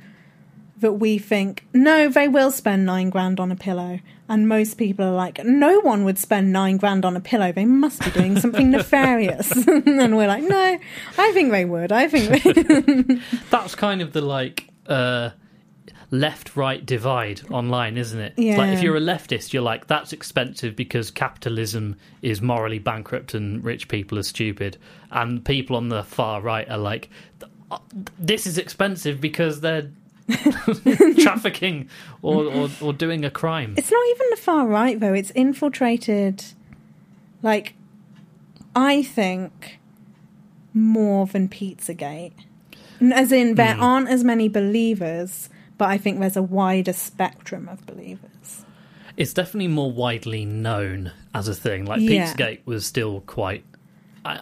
[0.79, 4.01] that we think, no, they will spend nine grand on a pillow.
[4.29, 7.53] And most people are like, no one would spend nine grand on a pillow.
[7.53, 9.51] They must be doing something nefarious.
[9.67, 10.79] and we're like, no,
[11.19, 11.93] I think they would.
[11.93, 13.21] I think they.
[13.51, 15.31] That's kind of the like uh,
[16.11, 18.35] left right divide online, isn't it?
[18.37, 18.57] Yeah.
[18.57, 23.63] Like if you're a leftist, you're like that's expensive because capitalism is morally bankrupt and
[23.63, 24.79] rich people are stupid,
[25.11, 27.11] and people on the far right are like
[27.71, 27.79] "Uh,
[28.19, 29.91] this is expensive because they're
[31.19, 31.89] trafficking
[32.23, 33.75] or, or or doing a crime.
[33.77, 35.13] It's not even the far right, though.
[35.13, 36.45] It's infiltrated,
[37.43, 37.75] like,
[38.75, 39.79] I think,
[40.73, 42.33] more than Pizzagate.
[43.13, 47.85] As in, there aren't as many believers, but I think there's a wider spectrum of
[47.87, 48.65] believers.
[49.17, 51.85] It's definitely more widely known as a thing.
[51.85, 52.33] Like Yeah.
[52.33, 53.65] Pizzagate was still quite
[54.25, 54.39] uh,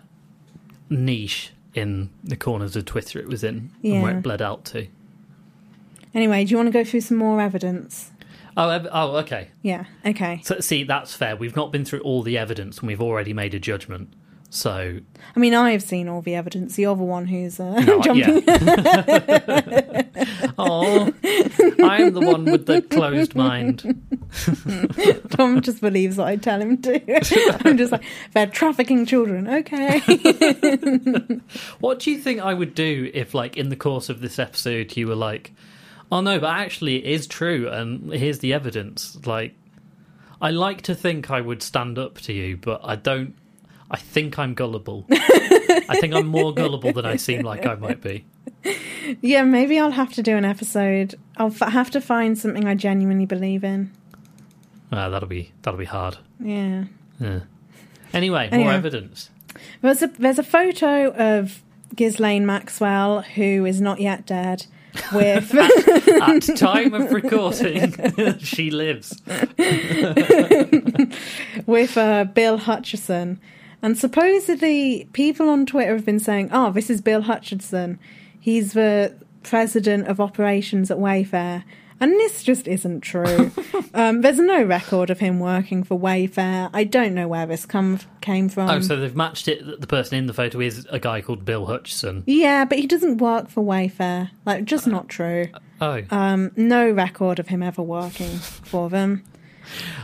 [0.88, 4.86] niche in the corners of Twitter it was in and where it bled out to.
[6.14, 8.10] Anyway, do you want to go through some more evidence?
[8.56, 9.48] Oh, ev- oh, okay.
[9.62, 10.40] Yeah, okay.
[10.44, 11.36] So see, that's fair.
[11.36, 14.12] We've not been through all the evidence, and we've already made a judgment.
[14.50, 14.98] So
[15.34, 16.76] I mean, I have seen all the evidence.
[16.76, 18.44] The other one who's uh, no, I- jumping.
[20.58, 21.12] oh,
[21.82, 23.80] I am the one with the closed mind.
[25.30, 27.62] Tom just believes what I tell him to.
[27.66, 28.04] I'm just like,
[28.34, 29.48] they're trafficking children.
[29.48, 30.00] Okay.
[31.80, 34.96] What do you think I would do if, like, in the course of this episode,
[34.96, 35.52] you were like,
[36.12, 39.54] "Oh no, but actually, it is true, and here's the evidence." Like,
[40.40, 43.34] I like to think I would stand up to you, but I don't.
[43.90, 45.06] I think I'm gullible.
[45.10, 48.24] I think I'm more gullible than I seem like I might be.
[49.20, 51.16] yeah, maybe I'll have to do an episode.
[51.36, 53.90] I'll f- have to find something I genuinely believe in.
[54.92, 56.18] Ah, that'll be that'll be hard.
[56.40, 56.84] Yeah.
[57.20, 57.40] Yeah.
[58.12, 58.64] Anyway, Anyway.
[58.64, 59.30] more evidence.
[59.80, 61.62] There's a there's a photo of
[61.94, 64.66] Ghislaine Maxwell who is not yet dead
[65.12, 65.54] with
[66.22, 69.20] At time of recording, she lives.
[71.66, 73.40] with uh, Bill Hutchison.
[73.80, 77.98] And supposedly people on Twitter have been saying, "Oh, this is Bill Hutchison.
[78.38, 81.64] He's the president of operations at Wayfair."
[82.02, 83.52] And this just isn't true.
[83.94, 86.68] um, there's no record of him working for Wayfair.
[86.74, 88.68] I don't know where this come came from.
[88.68, 89.64] Oh, so they've matched it.
[89.64, 92.24] that The person in the photo is a guy called Bill Hutchison.
[92.26, 94.30] yeah, but he doesn't work for Wayfair.
[94.44, 95.46] Like, just not true.
[95.80, 99.22] Oh, Um, no record of him ever working for them.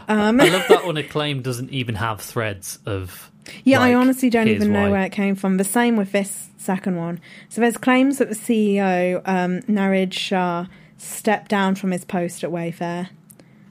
[0.07, 0.97] Um, I love that one.
[0.97, 3.31] Acclaim doesn't even have threads of.
[3.65, 4.91] yeah, I honestly don't even know why.
[4.91, 5.57] where it came from.
[5.57, 7.21] The same with this second one.
[7.49, 10.67] So there's claims that the CEO, um, Niraj Shah,
[10.99, 13.09] stepped down from his post at Wayfair.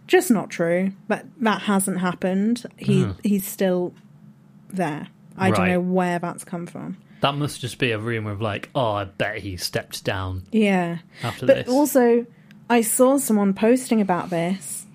[0.08, 0.94] Just not true.
[1.08, 2.66] But that hasn't happened.
[2.78, 3.12] He Hmm.
[3.24, 3.94] he's still
[4.70, 5.08] there.
[5.38, 6.98] I don't know where that's come from.
[7.22, 11.00] That must just be a rumor of like, oh, I bet he stepped down Yeah.
[11.24, 11.70] after But this.
[11.70, 12.26] also,
[12.70, 14.86] I saw someone posting about this,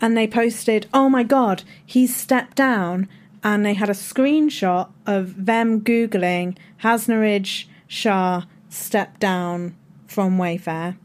[0.00, 3.08] and they posted, "Oh my god, he's stepped down,"
[3.42, 9.74] and they had a screenshot of them googling Has Niraj Shah stepped down
[10.06, 10.96] from Wayfair,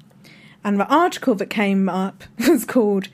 [0.64, 3.10] and the article that came up was called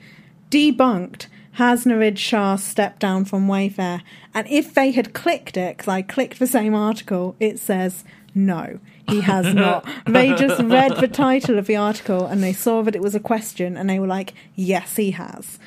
[0.50, 4.02] "Debunked." Has Niraj Shah stepped down from Wayfair,
[4.34, 8.78] and if they had clicked it, because I clicked the same article, it says no,
[9.08, 9.88] he has not.
[10.06, 13.20] they just read the title of the article and they saw that it was a
[13.20, 15.58] question, and they were like, "Yes, he has."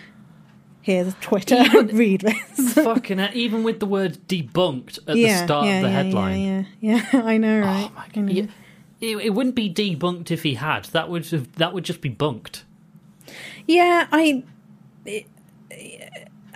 [0.82, 1.56] Here's Twitter.
[1.56, 2.74] Even- Read this.
[2.74, 6.40] Fucking hell, even with the word debunked at the start yeah, of the yeah, headline.
[6.40, 7.22] Yeah, yeah, yeah.
[7.24, 7.92] I know, oh right?
[7.92, 8.50] Oh my god!
[9.02, 10.86] It, it wouldn't be debunked if he had.
[10.86, 12.64] That would have, that would just be bunked.
[13.68, 14.44] Yeah, I.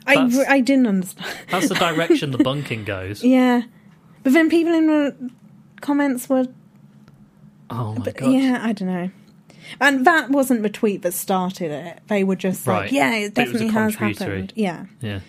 [0.06, 1.28] I, That's- I didn't understand.
[1.50, 3.24] That's the direction the bunking goes.
[3.24, 3.62] Yeah,
[4.24, 5.32] but then people in the
[5.82, 6.48] comments were,
[7.70, 8.32] Oh my but god!
[8.32, 9.10] yeah, I don't know.
[9.80, 12.00] And that wasn't the tweet that started it.
[12.08, 12.82] They were just Right.
[12.84, 14.86] like, "Yeah, it But it definitely has happened." Yeah.
[15.02, 15.22] Yeah.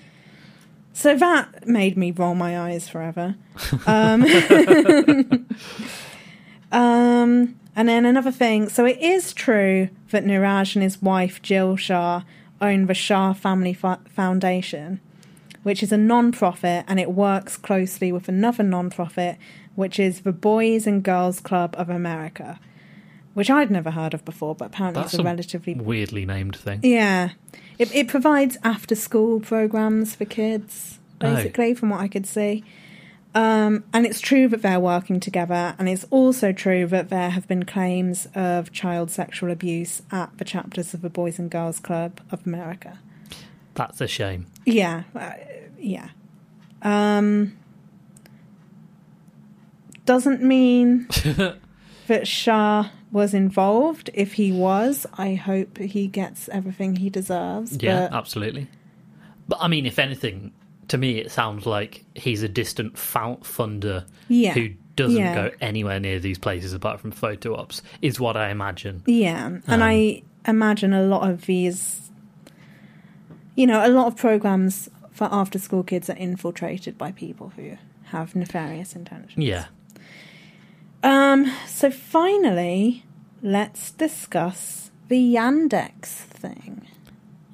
[0.92, 3.36] So that made me roll my eyes forever.
[3.86, 4.22] Um,
[6.74, 8.68] um, and then another thing.
[8.68, 12.22] So it is true that Niraj and his wife Jill Shah
[12.60, 15.00] own the Shah Family Fo- Foundation,
[15.62, 19.36] which is a non-profit, and it works closely with another non-profit,
[19.74, 22.60] which is the Boys and Girls Club of America,
[23.34, 26.56] which I'd never heard of before, but apparently That's it's a a relatively weirdly named
[26.56, 26.80] thing.
[26.82, 27.30] yeah.
[27.76, 31.34] It, it provides after school programs for kids, Oh.
[31.34, 32.62] basically, from what I could see.
[33.34, 37.48] Um, and it's true that they're working together, and it's also true that there have
[37.48, 42.20] been claims of child sexual abuse at the chapters of the Boys and Girls Club
[42.30, 42.98] of America.
[43.74, 44.46] That's a shame.
[44.64, 45.32] Yeah, uh,
[45.78, 46.10] yeah.
[46.82, 47.56] Um,
[50.04, 51.08] doesn't mean
[52.06, 54.10] that Shah was involved.
[54.14, 57.78] If he was, I hope he gets everything he deserves.
[57.80, 58.68] Yeah, but absolutely.
[59.48, 60.52] But I mean, if anything,
[60.88, 65.34] to me, it sounds like he's a distant fou- funder yeah, who doesn't Yeah.
[65.34, 67.82] go anywhere near these places apart from photo ops.
[68.02, 69.02] Is what I imagine.
[69.06, 72.10] Yeah, and Um, I imagine a lot of these,
[73.56, 77.76] you know, a lot of programs for after school kids are infiltrated by people who
[78.06, 79.36] have nefarious intentions.
[79.44, 79.66] Yeah.
[81.02, 83.04] Um, so finally,
[83.42, 86.86] let's discuss the Yandex thing.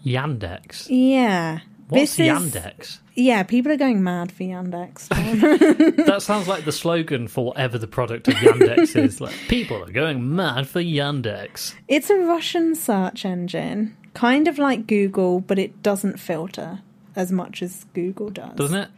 [0.04, 0.86] Yandex.
[0.88, 1.60] Yeah.
[1.88, 2.98] What's this is- Yandex?
[3.20, 5.08] Yeah, people are going mad for Yandex.
[6.06, 9.20] that sounds like the slogan for whatever the product of Yandex is.
[9.20, 11.74] Like people are going mad for Yandex.
[11.86, 16.80] it's a Russian search engine, kind of like Google, but it doesn't filter
[17.14, 18.56] as much as Google does.
[18.56, 18.88] Doesn't it?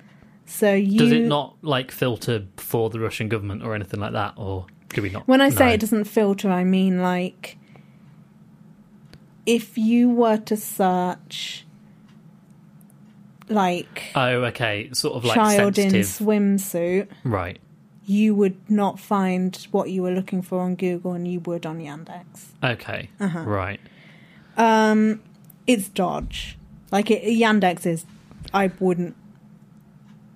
[0.47, 4.35] So you Does it not like filter for the Russian government or anything like that,
[4.37, 5.27] or do we not?
[5.27, 5.73] When I say know?
[5.73, 7.59] it doesn't filter, I mean like
[9.47, 11.67] if you were to search
[13.49, 14.89] like Oh, okay.
[14.93, 17.59] Sort of like child in sensitive, swimsuit, right?
[18.05, 21.79] you would not find what you were looking for on Google and you would on
[21.79, 22.47] Yandex.
[22.63, 23.41] Okay, Uh-huh.
[23.41, 23.81] right.
[24.57, 25.21] Um
[25.67, 26.59] it's Dodge.
[26.91, 28.05] Like it, Yandex is
[28.53, 29.15] I wouldn't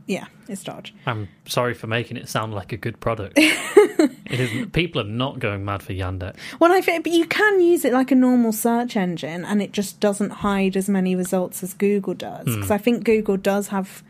[0.06, 0.94] Yeah, it's Dodge.
[1.04, 3.34] I'm sorry for making it sound like a good product.
[3.38, 4.72] it isn't.
[4.72, 6.36] People are not going mad for Yandex.
[6.60, 9.72] Well, I think, but you can use it like a normal search engine, and it
[9.72, 12.44] just doesn't hide as many results as Google does.
[12.44, 14.04] Because I think Google does have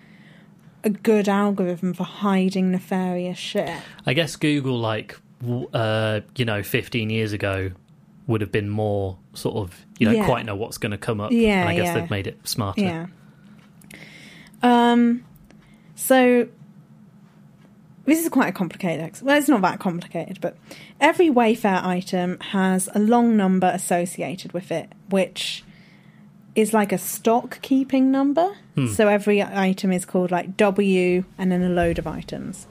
[0.85, 3.75] a good algorithm for hiding nefarious shit.
[4.05, 5.17] I guess Google, like,
[5.73, 7.71] uh, you know, 15 years ago,
[8.27, 10.27] would have been more sort of you don't Yeah.
[10.27, 11.33] quite know what's going to come up.
[11.33, 11.95] Yeah, and I guess yeah.
[12.01, 12.81] they've made it smarter.
[12.83, 13.07] Yeah.
[14.63, 15.25] Um.
[15.97, 16.47] So
[18.05, 19.05] this is quite a complicated.
[19.05, 20.57] Ex- well, it's not that complicated, but
[21.01, 25.65] every Wayfair item has a long number associated with it, which
[26.55, 28.57] is like a stock keeping number.
[28.77, 28.87] Hmm.
[28.87, 32.67] So every item is called like W and then a load of items.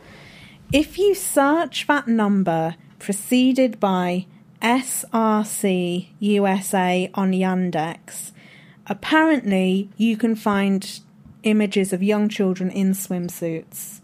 [0.72, 4.26] If you search that number preceded by
[4.62, 8.32] SRC USA on Yandex,
[8.88, 11.02] apparently you can find
[11.46, 14.02] images of young children in swimsuits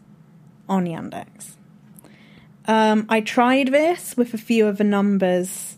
[0.70, 1.56] on Yandex.
[2.66, 5.78] Um, I tried this with a few of the numbers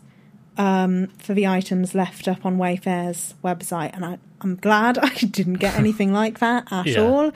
[0.56, 5.54] um, for the items left up on Wayfair's website, and I, I'm glad I didn't
[5.54, 7.00] get anything like that at Yeah.
[7.00, 7.32] all.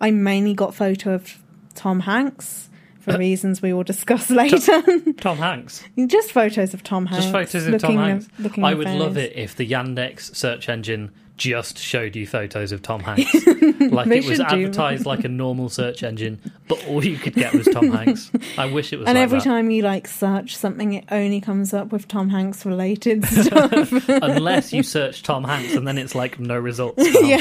[0.00, 1.38] I mainly got photo of
[1.74, 2.68] Tom Hanks
[3.00, 4.82] for reasons we will discuss later.
[5.18, 5.82] Tom Hanks.
[6.06, 7.24] Just photos of Tom Hanks.
[7.24, 8.28] Just photos of Tom Hanks.
[8.44, 11.10] of- I would love it if the Yandex search engine
[11.40, 13.32] just showed you photos of Tom Hanks.
[13.80, 16.38] like it was advertised like a normal search engine,
[16.68, 18.30] but all you could get was Tom Hanks.
[18.58, 19.44] I wish it was And like every that.
[19.46, 23.90] time you like search something, it only comes up with Tom Hanks related stuff.
[24.08, 27.02] Unless you search Tom Hanks and then it's like no results.
[27.22, 27.40] yeah.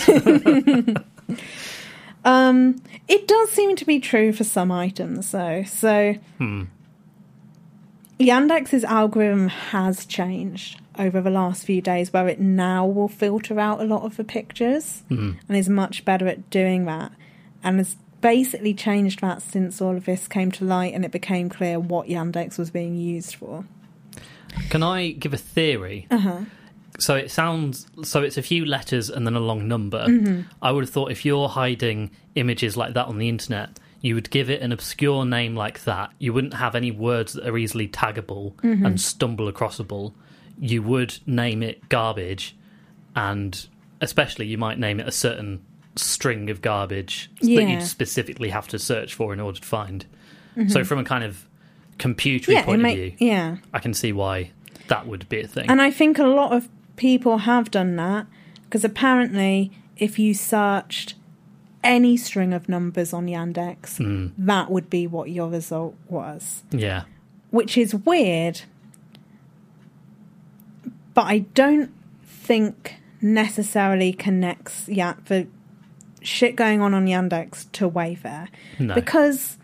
[2.23, 5.63] um, it does seem to be true for some items, though.
[5.63, 6.63] So Hmm.
[8.19, 13.79] Yandex's algorithm has changed over the last few days, where it now will filter out
[13.81, 15.31] a lot of the pictures Hmm.
[15.47, 17.11] and is much better at doing that,
[17.63, 21.47] and has basically changed that since all of this came to light and it became
[21.49, 23.63] clear what Yandex was being used for.
[24.69, 26.05] Can I give a theory?
[26.11, 26.39] Uh huh.
[26.97, 30.05] So it sounds so it's a few letters and then a long number.
[30.05, 30.41] Mm-hmm.
[30.61, 34.29] I would have thought if you're hiding images like that on the internet, you would
[34.29, 36.11] give it an obscure name like that.
[36.19, 38.85] You wouldn't have any words that are easily taggable Mm-hmm.
[38.85, 40.13] and stumble acrossable.
[40.59, 42.55] You would name it garbage,
[43.15, 43.67] and
[44.01, 45.61] especially you might name it a certain
[45.95, 50.05] string of garbage that you'd specifically have to search for in order to find.
[50.67, 51.45] So from a kind of
[51.97, 52.51] computery Mm-hmm.
[52.51, 53.57] Yeah, point may- of view, yeah.
[53.73, 54.51] I can see why
[54.87, 55.69] that would be a thing.
[55.69, 58.27] And I think a lot of people have done that
[58.65, 61.15] because apparently, if you searched
[61.83, 64.31] any string of numbers on Yandex, Mm.
[64.37, 67.03] that would be what your result was, yeah.
[67.51, 68.61] which is weird.
[71.19, 71.91] But I don't
[72.23, 75.47] think necessarily connects yeah the
[76.21, 78.47] shit going on on Yandex to Wayfair
[78.79, 78.95] No.
[78.95, 79.57] because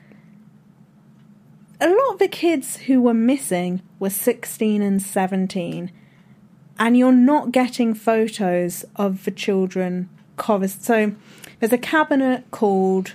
[1.79, 5.93] a lot of the kids who were missing were 16 and 17
[6.77, 10.09] and you're not getting photos of the children
[10.67, 11.13] so
[11.61, 13.13] there's a cabinet called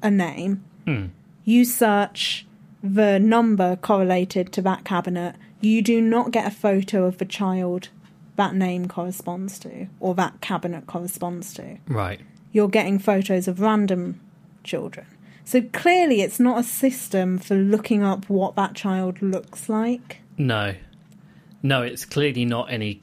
[0.00, 1.06] a name Hmm.
[1.44, 2.46] you search
[2.84, 7.88] the number correlated to that cabinet you do not get a photo of the child
[8.36, 12.20] that name corresponds to or that cabinet corresponds to Right.
[12.52, 14.20] you're getting photos of random
[14.64, 15.06] children.
[15.44, 20.18] So clearly, it's not a system for looking up what that child looks like.
[20.38, 20.74] No,
[21.62, 23.02] no, it's clearly not any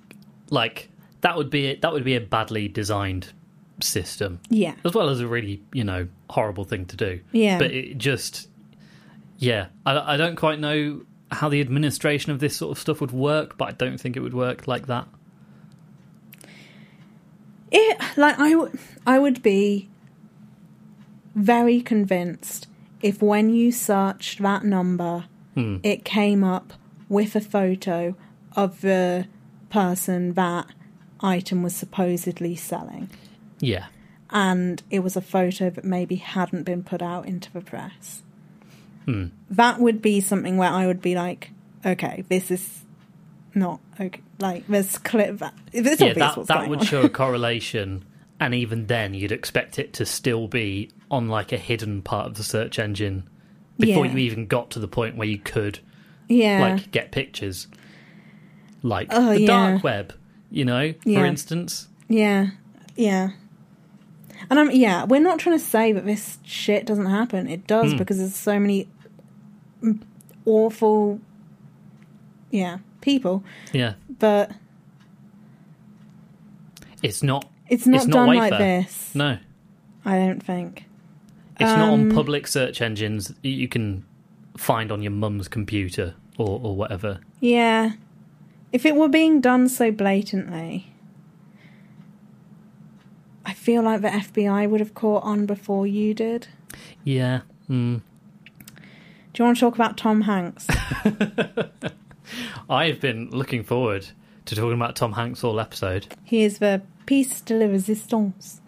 [0.49, 0.89] like
[1.21, 3.33] that would be that would be a badly designed
[3.81, 7.19] system Yeah, as well as a really you know horrible thing to do.
[7.33, 8.47] yeah, But it just
[9.37, 11.01] yeah, I, I don't quite know
[11.31, 14.21] how the administration of this sort of stuff would work, but I don't think it
[14.21, 15.07] would work like that.
[17.71, 19.89] it like I would I would be
[21.35, 22.67] very convinced
[23.01, 25.25] if when you searched that number,
[25.55, 25.77] Hmm.
[25.83, 26.73] it came up
[27.07, 28.15] with a photo
[28.55, 29.27] of the
[29.69, 30.67] person that
[31.21, 33.09] item was supposedly selling.
[33.59, 33.85] Yeah,
[34.29, 38.23] and it was a photo that maybe hadn't been put out into the press.
[39.11, 39.25] Hmm.
[39.49, 41.51] That would be something where I would be like,
[41.85, 42.81] okay, this is
[43.55, 44.21] not okay.
[44.39, 46.85] Like, there's clear that it's yeah, that that would on.
[46.85, 48.05] show a correlation,
[48.39, 52.35] and even then, you'd expect it to still be on like a hidden part of
[52.35, 53.27] the search engine
[53.79, 54.11] before Yeah.
[54.13, 55.79] you even got to the point where you could
[56.27, 57.67] yeah, like get pictures
[58.83, 59.47] like Oh, the yeah.
[59.47, 60.13] dark web
[60.51, 62.47] you know for instance yeah,
[62.95, 63.29] yeah.
[64.49, 67.47] And I'm yeah, we're not trying to say that this shit doesn't happen.
[67.49, 67.97] It does Hmm.
[67.97, 68.89] because there's so many mm,
[70.45, 71.19] awful,
[72.51, 73.43] yeah, people.
[73.73, 74.51] yeah But
[77.01, 79.13] it's not it's not It's not done like this.
[79.15, 79.37] no
[80.05, 80.85] I don't think.
[81.59, 84.03] it's not on Um, public search engines you can
[84.57, 87.93] find on your mum's computer or, or whatever Yeah.
[88.71, 90.91] If it were being done so blatantly,
[93.45, 96.47] I feel like the FBI would have caught on before you did.
[97.03, 98.01] yeah mm.
[99.39, 100.67] Do you want to talk about Tom Hanks?
[102.69, 104.05] I've been looking forward
[104.43, 106.07] to talking about Tom Hanks all episode.
[106.25, 108.59] He is the piece de la resistance.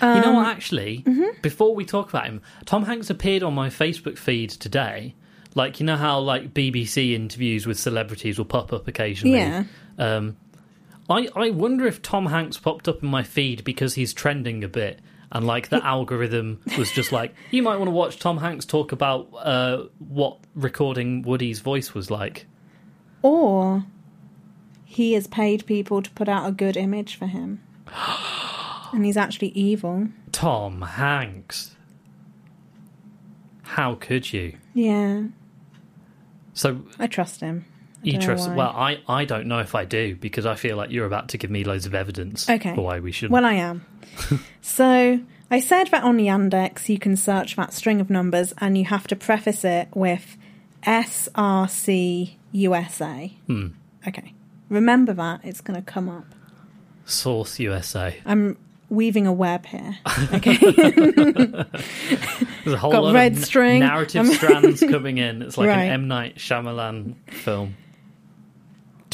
[0.00, 0.46] you know Um, what?
[0.46, 1.40] Actually, mm-hmm.
[1.42, 5.16] before we talk about him, Tom Hanks appeared on my Facebook feed today.
[5.56, 9.38] Like you know how like BBC interviews with celebrities will pop up occasionally.
[9.38, 9.64] Yeah.
[9.98, 10.36] Um,
[11.10, 14.68] I I wonder if Tom Hanks popped up in my feed because he's trending a
[14.68, 15.00] bit,
[15.34, 18.92] and like the algorithm was just like, you might want to watch Tom Hanks talk
[18.92, 22.46] about uh, what recording Woody's voice was like.
[23.20, 23.84] Or
[24.84, 27.62] he has paid people to put out a good image for him.
[28.92, 30.08] and he's actually evil.
[30.30, 31.74] Tom Hanks.
[33.62, 34.56] How could you?
[34.72, 35.24] Yeah.
[36.52, 37.64] So I trust him.
[38.06, 38.48] I you trust?
[38.48, 38.54] why.
[38.56, 41.38] Well, I I don't know if I do because I feel like you're about to
[41.38, 42.74] give me loads of evidence Okay.
[42.74, 43.30] for why we should.
[43.30, 43.84] Well, I am.
[44.62, 48.84] so I said that on Yandex you can search that string of numbers and you
[48.86, 50.36] have to preface it with
[50.84, 53.32] SRC USA.
[53.46, 53.66] Hmm.
[54.06, 54.32] Okay.
[54.68, 55.40] Remember that.
[55.44, 56.26] It's going to come up.
[57.06, 58.16] Source USA.
[58.24, 58.56] I'm
[58.88, 59.98] weaving a web here.
[60.34, 60.56] Okay.
[62.64, 63.80] There's a whole Got lot red of n- string.
[63.80, 65.42] narrative strands coming in.
[65.42, 65.82] It's like Right.
[65.84, 67.76] an M Night Shyamalan film.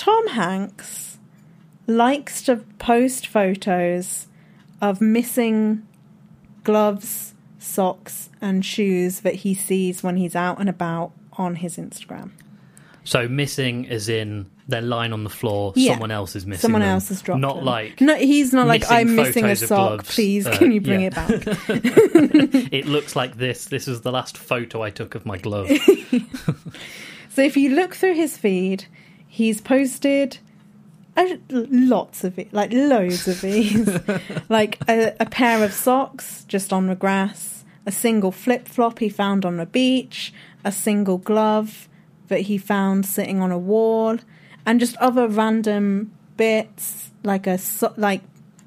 [0.01, 1.19] Tom Hanks
[1.87, 4.29] likes to post photos
[4.81, 5.87] of missing
[6.65, 12.31] gloves, socks, and shoes that he sees when he's out and about on his Instagram.
[13.05, 15.75] So missing as in they're lying on the floor.
[15.77, 15.93] Yeah.
[15.93, 16.63] Someone else is missing.
[16.63, 16.93] Someone them.
[16.93, 17.67] else has dropped Not them.
[17.67, 19.69] like no, he's not like I'm missing a sock.
[19.69, 21.09] gloves." Please, Uh, can you bring yeah.
[21.09, 21.29] it back?
[22.73, 23.67] it looks like this.
[23.67, 25.71] This is the last photo I took of my glove.
[27.33, 28.87] So if you look through his feed,
[29.31, 30.39] he's posted
[31.17, 33.89] a, lots of it, like loads of these,
[34.49, 39.09] like a, a pair of socks just on the grass, a single flip flop he
[39.09, 40.33] found on the beach,
[40.65, 41.89] a single glove
[42.29, 44.19] that he found sitting on a wall,
[44.67, 48.23] and just other random bits like a so- like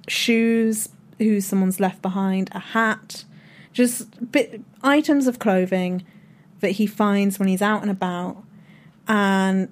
[0.07, 3.25] shoes who someone's left behind, a hat,
[3.71, 6.03] just bit items of clothing
[6.59, 8.43] that he finds when he's out and about
[9.07, 9.67] and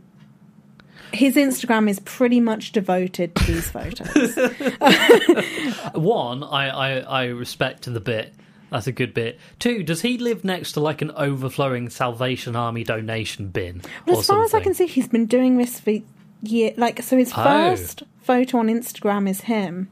[1.14, 4.36] his Instagram is pretty much devoted to these photos.
[5.94, 8.34] One, I, I, I respect the bit.
[8.70, 9.38] That's a good bit.
[9.60, 13.82] Two, does he live next to like an overflowing Salvation Army donation bin?
[14.06, 15.94] But or as far as I can see, he's been doing this for
[16.42, 16.78] years.
[16.78, 17.44] Like, so his Oh.
[17.44, 19.90] first photo on Instagram is him,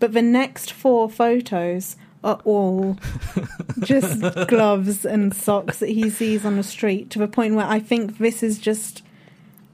[0.00, 2.98] but the next four photos are all
[3.80, 7.10] just gloves and socks that he sees on the street.
[7.10, 9.02] To the point where I think this is just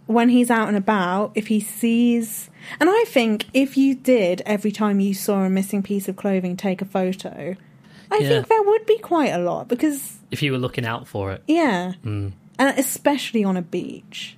[0.07, 1.33] when he's out and about.
[1.35, 2.51] If he sees,
[2.81, 6.57] and I think if you did every time you saw a missing piece of clothing
[6.57, 7.57] take a photo,
[8.11, 8.29] I Yeah.
[8.29, 11.43] think there would be quite a lot because if you were looking out for it.
[11.49, 12.33] yeah, Mm.
[12.59, 14.37] and especially on a beach,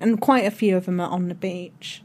[0.00, 2.02] and quite a few of them are on the beach.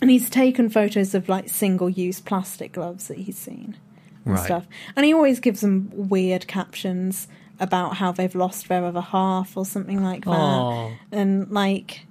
[0.00, 3.76] And he's taken photos of like single-use plastic gloves that he's seen
[4.24, 4.44] and Right.
[4.44, 7.26] stuff, and he always gives them weird captions
[7.58, 12.06] about how they've lost their other half or something like that, Oh, and like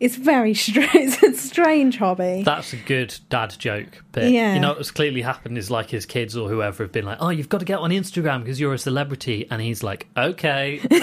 [0.00, 0.88] it's very strange.
[0.94, 2.42] It's a strange hobby.
[2.44, 4.30] that's a good dad joke bit.
[4.32, 4.54] Yeah.
[4.54, 7.30] You know what's clearly happened is like his kids or whoever have been like, "Oh,
[7.30, 11.02] you've got to get on Instagram because you're a celebrity," and he's like, "Okay, did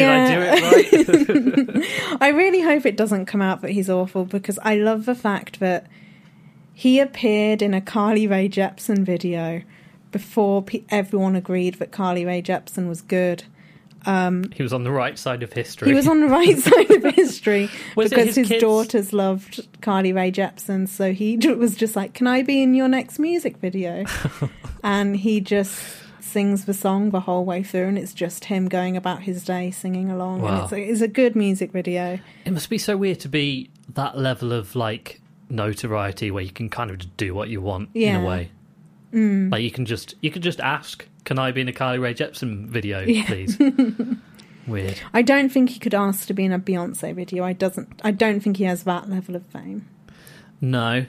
[0.00, 4.58] I do it right?" I really hope it doesn't come out that he's awful because
[4.62, 5.86] I love the fact that
[6.74, 9.62] he appeared in a Carly Rae Jepsen video
[10.12, 13.44] before everyone agreed that Carly Rae Jepsen was good.
[14.54, 15.88] He was on the right side of history.
[15.88, 20.12] He was on the right side of history because his his, kids- daughters loved Carly
[20.12, 24.04] Rae Jepsen, so he was just like, "Can I be in your next music video?"
[24.82, 25.78] and he just
[26.20, 29.70] sings the song the whole way through, and it's just him going about his day
[29.70, 30.42] singing along.
[30.42, 30.48] Wow.
[30.48, 32.18] And it's, a, it's a good music video.
[32.44, 35.20] It must be so weird to be that level of like
[35.50, 38.50] notoriety where you can kind of do what you want in a way.
[39.12, 39.50] Mm.
[39.50, 42.14] Like you can just you can just ask, "Can I be in a Carly Rae
[42.14, 43.26] Jepsen video, Yeah.
[43.26, 43.58] please?"
[44.66, 44.98] weird.
[45.12, 47.44] I don't think he could ask to be in a Beyonce video.
[47.44, 48.00] I doesn't.
[48.02, 49.86] I don't think he has that level of fame.
[50.60, 51.04] No,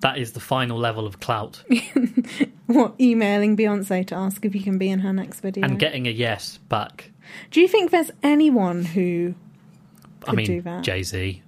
[0.00, 1.62] that is the final level of clout,
[2.66, 5.64] What emailing Beyonce to ask if he can be in her next video?
[5.64, 7.10] and getting a yes back.
[7.50, 9.34] Do you think there's anyone who?
[10.22, 10.82] I Could mean, do that.
[10.84, 11.42] Jay Z.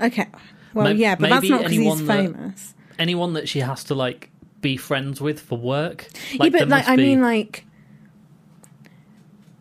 [0.00, 0.26] Okay,
[0.74, 2.74] well, May- yeah, but that's not because he's anyone that- famous.
[2.98, 4.29] Anyone that she has to like
[4.60, 6.06] be friends with for work.
[6.32, 7.64] yeah, but like I be- mean, like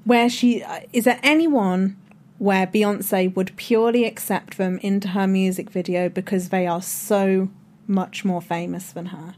[0.03, 1.97] where she uh, is there anyone
[2.37, 7.49] where Beyonce would purely accept them into her music video because they are so
[7.87, 9.35] much more famous than her?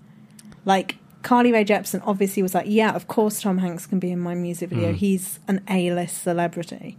[0.66, 4.20] Like Carly Rae Jepsen obviously was like, yeah, of course Tom Hanks can be in
[4.20, 4.92] my music video.
[4.92, 4.96] Mm.
[4.96, 6.98] He's an A-list celebrity.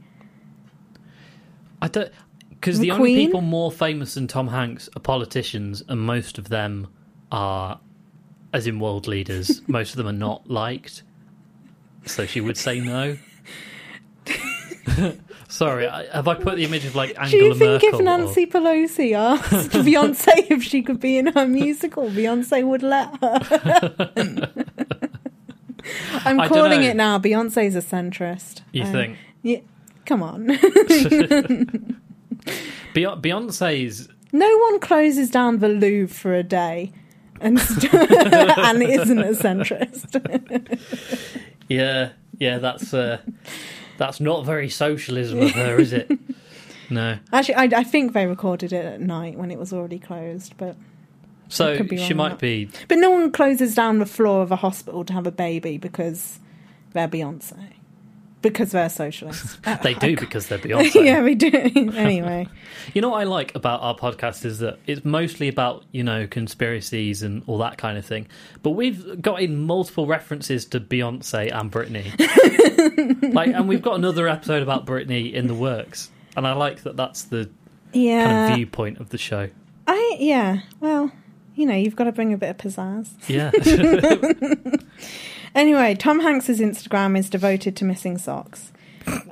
[1.81, 2.13] I don't
[2.51, 6.49] because The the only people more famous than Tom Hanks are politicians, and most of
[6.49, 6.87] them
[7.33, 7.81] are,
[8.53, 11.03] as in world leaders, most of them are not liked.
[12.07, 13.17] So she would say no.
[15.49, 17.99] Sorry, I, have I put the image of like Angela Do you think Merkel?
[18.01, 23.09] if Nancy Pelosi asked Beyonce if she could be in her musical, Beyonce would let
[23.21, 24.51] her?
[26.25, 27.19] I'm I calling it now.
[27.19, 28.63] Beyonce's a centrist.
[28.73, 29.59] You Um, think Yeah,
[30.07, 30.47] come on.
[30.47, 30.57] Bey-
[32.95, 34.09] Beyonce's?
[34.33, 36.93] no one closes down the Louvre for a day
[37.43, 40.79] and, st- and isn't a centrist.
[41.69, 43.19] Yeah, yeah, that's uh,
[43.97, 46.11] that's not very socialism of her, is it?
[46.91, 47.19] No.
[47.33, 50.77] Actually, I, I think they recorded it at night when it was already closed, but
[51.49, 52.69] So could be she might be.
[52.87, 56.39] but no one closes down the floor of a hospital to have a baby because
[56.93, 57.57] they're Beyonce.
[58.43, 59.57] Because they're socialists.
[59.83, 61.05] They do because they're Beyonce.
[61.05, 61.49] yeah, we do.
[61.97, 62.49] anyway,
[62.93, 66.27] You know what I like about our podcast is that it's mostly about, you know,
[66.27, 68.27] conspiracies and all that kind of thing.
[68.63, 72.13] But we've got in multiple references to Beyonce and Britney.
[73.33, 76.11] like and we've got another episode about Britney in the works.
[76.37, 77.49] And I like that that's the
[77.93, 79.49] yeah, kind of viewpoint of the show.
[79.87, 80.61] I yeah.
[80.81, 81.13] Well,
[81.55, 83.09] you know, you've got to bring a bit of pizzazz.
[83.29, 83.51] Yeah.
[85.55, 88.73] Anyway, Tom Hanks's Instagram is devoted to missing socks.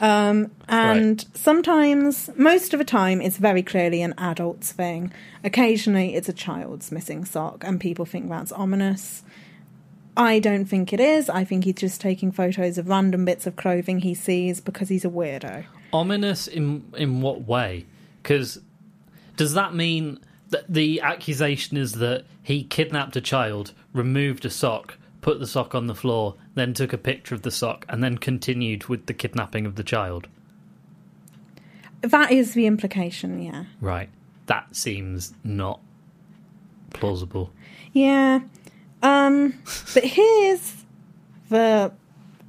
[0.00, 5.12] Um, and sometimes, most of the time, it's very clearly an adult's thing.
[5.44, 9.22] Occasionally, it's a child's missing sock, and people think that's ominous.
[10.16, 11.30] I don't think it is.
[11.30, 15.04] I think he's just taking photos of random bits of clothing he sees because he's
[15.04, 15.64] a weirdo.
[15.92, 17.86] Ominous in in what way?
[18.22, 18.60] Because
[19.36, 20.18] does that mean
[20.50, 25.74] that the accusation is that he kidnapped a child, removed a sock, put the sock
[25.74, 29.14] on the floor, then took a picture of the sock, and then continued with the
[29.14, 30.28] kidnapping of the child?
[32.02, 33.64] That is the implication, yeah.
[33.80, 34.08] Right.
[34.46, 35.80] That seems not
[36.92, 37.52] plausible.
[37.92, 38.40] Yeah.
[39.02, 39.54] Um,
[39.94, 40.84] but here's
[41.48, 41.92] the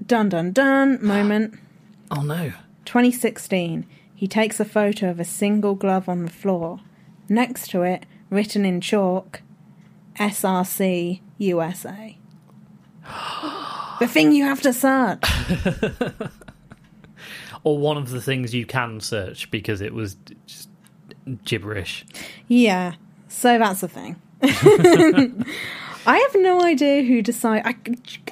[0.06, 1.56] dun dun dun moment.
[2.14, 2.52] Oh no.
[2.84, 6.82] 2016, he takes a photo of a single glove on the floor.
[7.30, 9.42] Next to it, written in chalk,
[10.20, 12.18] SRC USA.
[14.00, 15.24] The thing you have to search.
[17.64, 20.68] Or one of the things you can search because it was just
[21.46, 22.06] gibberish.
[22.48, 22.94] Yeah,
[23.28, 24.16] so that's the thing.
[24.42, 27.62] I have no idea who decide.
[27.64, 27.76] I,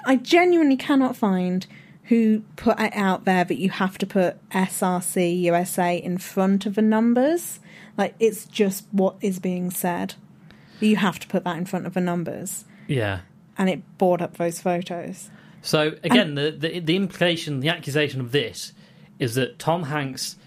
[0.05, 1.67] I genuinely cannot find
[2.05, 6.73] who put it out there that you have to put SRC USA in front of
[6.73, 7.59] the numbers.
[7.97, 10.15] Like it's just what is being said.
[10.79, 13.19] You have to put that in front of the numbers, Yeah.
[13.59, 15.29] And it brought up those photos.
[15.61, 18.73] So again, the, the the implication, the accusation of this
[19.19, 20.37] is that Tom Hanks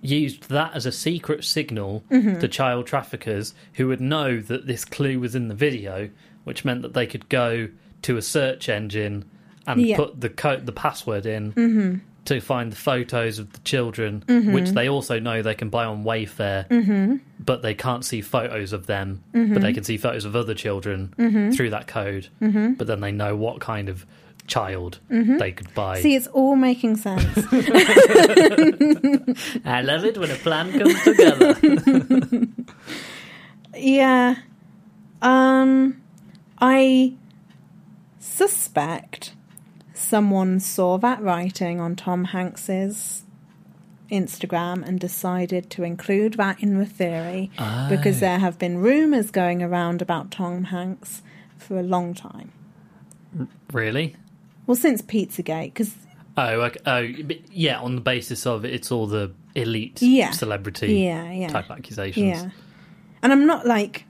[0.00, 2.38] used that as a secret signal Mm-hmm.
[2.40, 6.10] to child traffickers who would know that this clue was in the video,
[6.44, 7.68] which meant that they could go
[8.02, 9.24] to a search engine
[9.66, 9.96] and Yeah.
[9.96, 14.52] put the code, the password in to find the photos of the children, mm-hmm.
[14.52, 17.16] which they also know they can buy on Wayfair, mm-hmm.
[17.38, 19.54] but they can't see photos of them, but mm-hmm.
[19.54, 21.14] they can see photos of other children
[21.54, 22.28] through that code.
[22.40, 24.04] But then they know what kind of
[24.48, 26.00] child they could buy.
[26.00, 27.24] See, it's all making sense.
[29.64, 32.46] I love it when a plan comes together.
[33.78, 34.34] Yeah.
[35.22, 36.00] Um
[36.58, 37.14] I
[38.18, 39.34] suspect
[39.98, 43.24] someone saw that writing on Tom Hanks's
[44.10, 47.50] Instagram and decided to include that in the theory
[47.90, 48.40] because there ah.
[48.40, 51.22] have been rumors going around about Tom Hanks
[51.58, 52.52] for a long time.
[53.72, 54.16] really?
[54.66, 55.94] Well, since Pizzagate cuz
[56.38, 56.80] Oh, okay.
[56.86, 57.80] oh, yeah.
[57.80, 60.30] On the basis of it, it's all the elite Yeah.
[60.30, 61.48] celebrity yeah, yeah.
[61.48, 62.42] type accusations.
[62.42, 62.50] Yeah.
[63.22, 64.04] And I'm not like.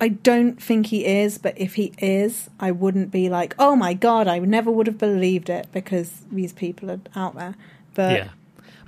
[0.00, 3.92] I don't think he is, but if he is, I wouldn't be like, oh my
[3.94, 7.54] god, I never would have believed it because these people are out there.
[7.94, 8.28] But yeah.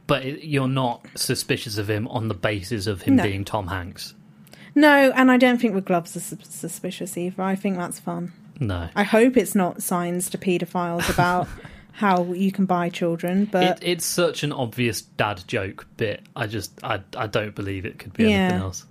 [0.07, 3.23] But you're not suspicious of him on the basis of him No.
[3.23, 4.15] being Tom Hanks.
[4.75, 7.43] no, and I don't think the gloves are sus- suspicious either.
[7.43, 8.33] I think that's fun.
[8.59, 8.89] No.
[8.97, 11.47] I hope it's not signs to paedophiles about
[11.93, 16.23] how you can buy children, but it, it's such an obvious dad joke bit.
[16.35, 18.31] I just, I, I don't believe it could be Yeah.
[18.31, 18.87] anything else.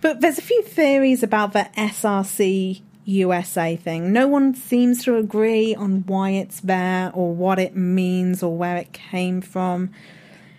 [0.00, 4.12] But there's a few theories about the SRC USA thing.
[4.12, 8.76] No one seems to agree on why it's there or what it means or where
[8.76, 9.90] it came from.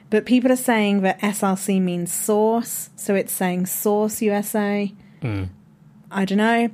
[0.10, 4.93] But people are saying that SRC means source, so it's saying source USA.
[5.22, 5.49] Mm.
[6.12, 6.70] I don't know.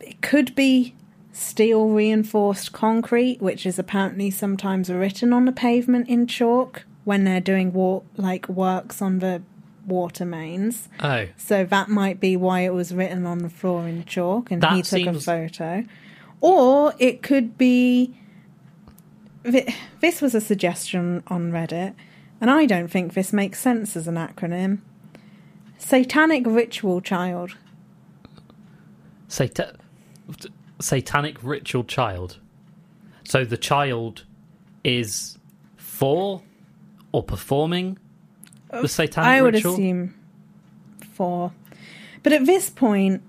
[0.00, 0.94] It could be
[1.32, 7.40] steel reinforced concrete, which is apparently sometimes written on the pavement in chalk when they're
[7.40, 9.42] doing wa- like works on the
[9.86, 10.88] water mains.
[11.00, 14.62] Oh, So that might be why it was written on the floor in chalk and
[14.62, 15.84] That he took a photo.
[16.40, 18.14] Or it could be.
[20.00, 21.94] This was a suggestion on Reddit,
[22.40, 24.80] and I don't think this makes sense as an acronym.
[25.78, 27.56] Satanic Ritual Child.
[29.28, 29.76] Sata-
[30.80, 32.38] satanic ritual child.
[33.24, 34.24] So the child
[34.84, 35.38] is
[35.76, 36.42] for
[37.12, 37.98] or performing
[38.70, 39.74] the satanic I would ritual.
[39.74, 40.14] assume
[41.12, 41.52] four.
[42.22, 43.22] But at this point,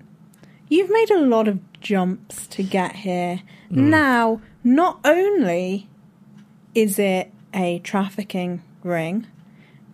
[0.68, 3.42] you've made a lot of jumps to get here.
[3.70, 3.90] Hmm.
[3.90, 5.88] Now, not only
[6.74, 9.26] is it a trafficking ring,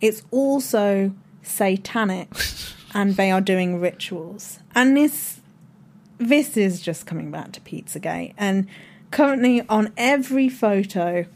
[0.01, 2.29] it's also satanic
[2.95, 4.59] and they are doing rituals.
[4.75, 5.41] And this
[6.19, 8.67] this is just coming back to Pizzagate and
[9.11, 11.27] currently on every photo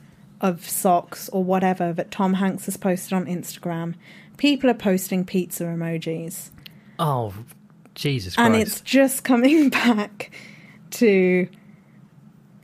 [0.40, 3.94] of socks or whatever that Tom Hanks has posted on Instagram,
[4.36, 6.50] people are posting pizza emojis.
[6.98, 7.34] Oh,
[7.94, 8.46] Jesus Christ!
[8.46, 10.30] And it's just coming back
[10.92, 11.48] to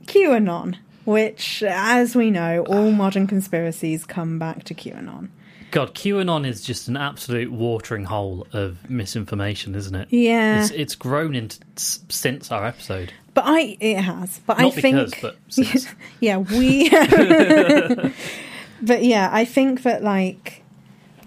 [0.05, 2.91] QAnon, which, as we know, all ah.
[2.91, 5.29] modern conspiracies come back to QAnon.
[5.71, 10.07] God, QAnon is just an absolute watering hole of misinformation, isn't it?
[10.09, 10.61] Yeah.
[10.61, 13.11] It's, it's grown in since our episode.
[13.35, 14.39] But I, it has.
[14.47, 15.87] But I Not think, because, but since.
[16.19, 16.89] yeah, we.
[18.81, 20.63] but yeah, I think that like,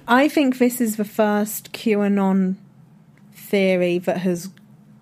[0.09, 2.57] I think this is the first QAnon
[3.33, 4.49] theory that has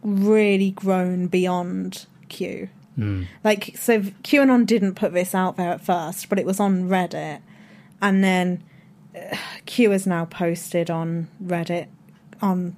[0.02, 2.68] really grown beyond Q.
[2.96, 3.22] Hmm.
[3.44, 7.40] Like, so QAnon didn't put this out there at first, but it was on Reddit,
[8.02, 8.64] and then
[9.14, 9.36] uh,
[9.66, 11.86] Q is now posted on Reddit
[12.42, 12.74] on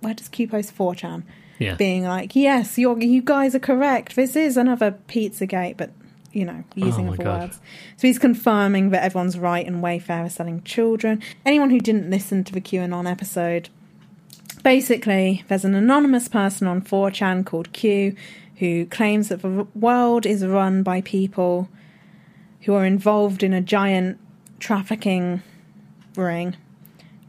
[0.00, 1.22] where does Q post 4chan?
[1.58, 1.74] Yeah.
[1.74, 4.16] being like, "Yes, you you guys are correct.
[4.16, 5.90] This is another Pizzagate," but
[6.32, 7.40] you know, using Oh other God.
[7.42, 7.60] words.
[7.96, 11.20] So he's confirming that everyone's right and Wayfair is selling children.
[11.44, 13.70] Anyone who didn't listen to the QAnon episode,
[14.62, 18.14] basically, there's an anonymous person on 4chan called Q
[18.56, 21.68] who claims that the world is run by people
[22.62, 24.18] who are involved in a giant
[24.58, 25.42] trafficking
[26.16, 26.56] ring,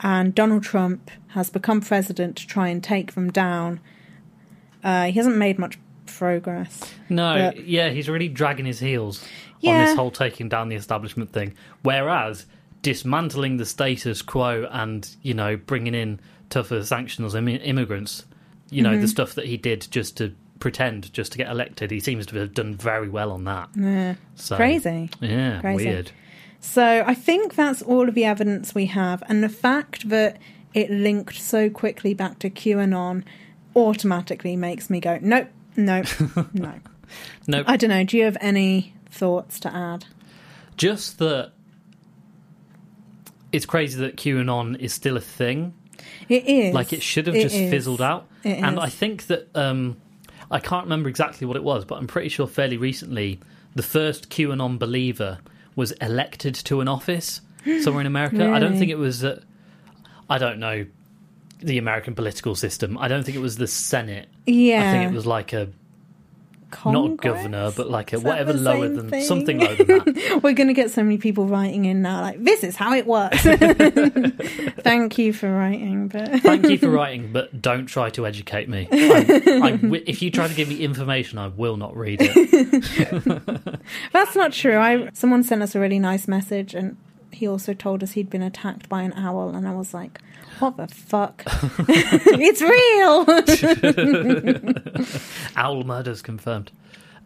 [0.02, 3.80] and Donald Trump has become president to try and take them down.
[4.84, 6.80] Uh, he hasn't made much progress.
[7.10, 9.24] No, But- yeah, he's really dragging his heels
[9.66, 11.54] on this whole taking down the establishment thing.
[11.84, 12.46] Whereas
[12.82, 16.20] dismantling the status quo and you know bringing in
[16.50, 18.26] tougher sanctions on immi- immigrants,
[18.70, 19.02] you know Mm-hmm.
[19.02, 22.38] the stuff that he did just to pretend, just to get elected, he seems to
[22.38, 23.70] have done very well on that.
[23.76, 24.16] Yeah.
[24.36, 25.10] So, Crazy.
[25.22, 25.86] yeah, Crazy.
[25.86, 26.12] weird.
[26.62, 30.38] So I think that's all of the evidence we have, and the fact that
[30.74, 33.24] it linked so quickly back to QAnon
[33.76, 36.06] automatically makes me go, nope, nope,
[36.54, 36.74] no.
[37.48, 38.04] No, I don't know.
[38.04, 40.06] Do you have any thoughts to add?
[40.78, 41.52] just that
[43.52, 45.74] it's crazy that QAnon is still a thing.
[46.30, 47.70] It is like it should have It just is.
[47.70, 48.28] fizzled out.
[48.44, 48.84] It and is.
[48.84, 49.98] I think that um,
[50.50, 53.40] I can't remember exactly what it was, but I'm pretty sure fairly recently
[53.76, 55.40] the first QAnon believer
[55.76, 57.42] was elected to an office
[57.82, 58.50] somewhere in America.
[58.50, 59.24] I don't think it was.
[59.24, 59.42] Uh,
[60.30, 60.86] I don't know
[61.60, 62.98] the American political system.
[62.98, 64.30] I don't think it was the Senate.
[64.46, 65.70] Yeah, I think it was like a
[66.86, 69.24] not a governor, but like a whatever lower than thing?
[69.24, 70.40] something lower than that.
[70.44, 73.06] We're going to get so many people writing in now, like this is how it
[73.06, 73.42] works.
[74.84, 78.88] Thank you for writing, but Thank you for writing, but don't try to educate me.
[78.92, 83.80] I, I if you try to give me information, I will not read it.
[84.12, 84.78] That's not true.
[84.78, 86.98] I someone sent us a really nice message, and
[87.32, 90.20] he also told us he'd been attacked by an owl, and I was like,
[90.60, 91.44] "What the fuck?
[91.48, 93.26] it's real."
[95.56, 96.72] Owl murders confirmed.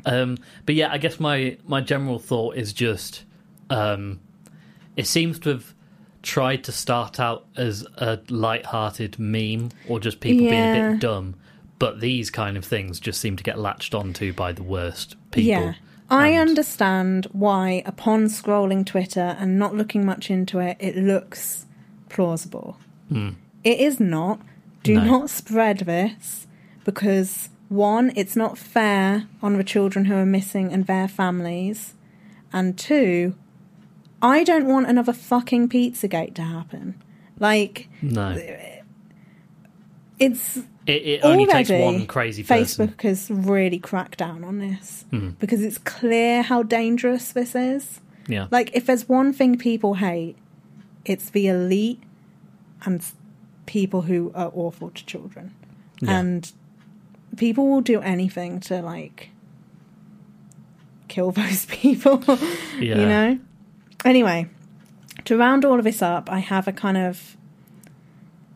[0.05, 3.23] Um, but yeah, I guess my my general thought is just
[3.69, 4.19] um,
[4.95, 5.73] it seems to have
[6.21, 11.35] tried to start out as a light-hearted meme or just people being a bit dumb,
[11.79, 15.49] but these kind of things just seem to get latched onto by the worst people.
[15.49, 15.73] yeah,
[16.13, 21.65] I And- understand why, upon scrolling Twitter and not looking much into it, it looks
[22.09, 22.77] plausible.
[23.09, 23.29] Hmm.
[23.63, 24.39] It is not.
[24.83, 25.03] Do No.
[25.05, 26.45] not spread this
[26.83, 31.93] because one, it's not fair on the children who are missing and their families,
[32.51, 33.33] and two,
[34.21, 36.95] I don't want another fucking Pizzagate to happen.
[37.39, 38.37] Like No,
[40.19, 42.87] it's it, it only takes Already, one crazy person.
[42.89, 45.29] Facebook has really cracked down on this Hmm.
[45.39, 47.99] because it's clear how dangerous this is.
[48.27, 50.37] Yeah, Like, if there's one thing people hate,
[51.05, 52.01] it's the elite
[52.85, 53.03] and
[53.65, 55.53] people who are awful to children.
[56.01, 56.19] Yeah.
[56.19, 56.51] And
[57.37, 59.29] people will do anything to, like,
[61.09, 62.23] kill those people.
[62.79, 62.99] Yeah.
[62.99, 63.39] You know?
[64.05, 64.47] Anyway,
[65.25, 67.35] to round all of this up, I have a kind of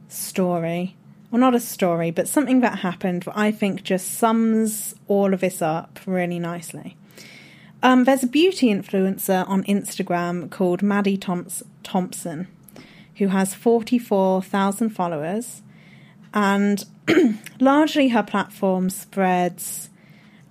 [0.07, 0.95] story.
[1.29, 5.41] Well, not a story, but something that happened that I think just sums all of
[5.41, 6.95] this up really nicely.
[7.83, 12.47] Um, there's a beauty influencer on Instagram called Maddie Thoms- Thompson,
[13.17, 15.61] who has 44,000 followers,
[16.33, 16.85] and
[17.59, 19.89] largely her platform spreads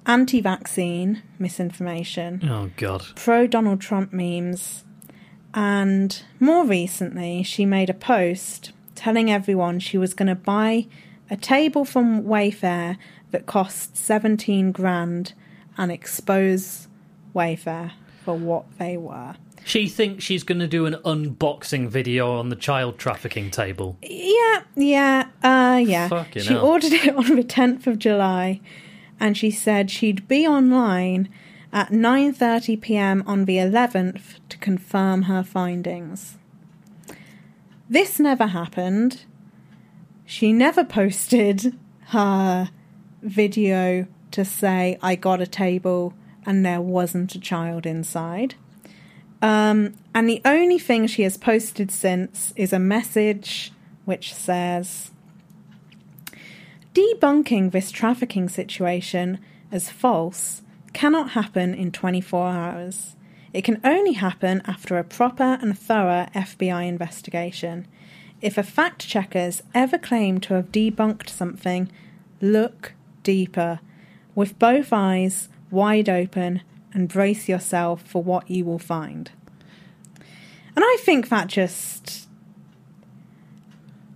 [0.06, 3.02] anti vaccine misinformation, Oh God.
[3.16, 4.84] pro Donald Trump memes,
[5.54, 10.86] and more recently, she made a post telling everyone she was going to buy
[11.30, 12.96] a table from Wayfair
[13.30, 15.34] that cost 17 grand
[15.76, 16.88] and expose
[17.34, 17.92] Wayfair
[18.24, 19.36] for what they were.
[19.64, 23.98] She thinks she's going to do an unboxing video on the child trafficking table.
[24.00, 26.08] Yeah, yeah, uh, yeah.
[26.08, 26.64] Fucking she hell.
[26.64, 28.60] ordered it on the 10th of July
[29.18, 31.28] and she said she'd be online
[31.72, 33.24] at 9:30 p.m.
[33.26, 36.38] on the 11th to confirm her findings.
[37.88, 39.24] This never happened.
[40.24, 41.78] She never posted
[42.08, 42.70] her
[43.22, 46.12] video to say I got a table
[46.44, 48.54] and there wasn't a child inside.
[49.40, 53.72] Um, and the only thing she has posted since is a message
[54.04, 55.10] which says
[56.94, 59.38] Debunking this trafficking situation
[59.70, 60.62] as false
[60.92, 63.15] cannot happen in 24 hours.
[63.56, 67.88] It can only happen after a proper and thorough FBI investigation.
[68.42, 71.90] If a fact checkers ever claim to have debunked something,
[72.42, 72.92] look
[73.22, 73.80] deeper,
[74.34, 76.60] with both eyes wide open,
[76.92, 79.30] and brace yourself for what you will find.
[80.74, 82.28] And I think that just.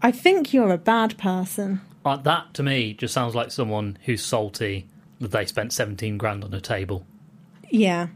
[0.02, 1.80] I think you're a bad person.
[2.04, 4.86] Uh, that to me just sounds like someone who's salty
[5.18, 7.06] that they spent 17 grand on a table.
[7.70, 8.08] Yeah.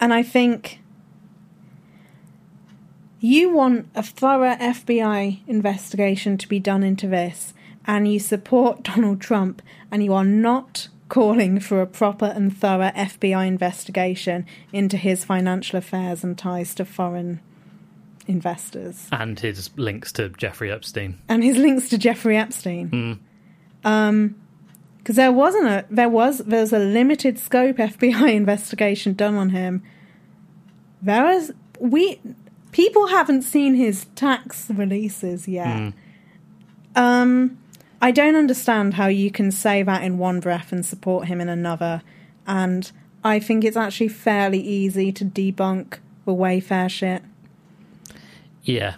[0.00, 0.80] And I think
[3.20, 7.54] you want a thorough FBI investigation to be done into this,
[7.86, 12.90] and you support Donald Trump, and you are not calling for a proper and thorough
[12.90, 17.40] FBI investigation into his financial affairs and ties to foreign
[18.26, 21.18] investors And his links to Jeffrey Epstein.
[21.28, 23.20] and his links to Jeffrey Epstein.
[23.84, 24.34] Um,
[25.04, 29.50] because there wasn't a there was there was a limited scope FBI investigation done on
[29.50, 29.82] him.
[31.02, 32.18] There was we
[32.72, 35.92] people haven't seen his tax releases yet.
[36.96, 37.58] Um,
[38.00, 41.50] I don't understand how you can say that in one breath and support him in
[41.50, 42.00] another.
[42.46, 42.90] And
[43.22, 47.22] I think it's actually fairly easy to debunk the Wayfair shit.
[48.62, 48.94] Yeah.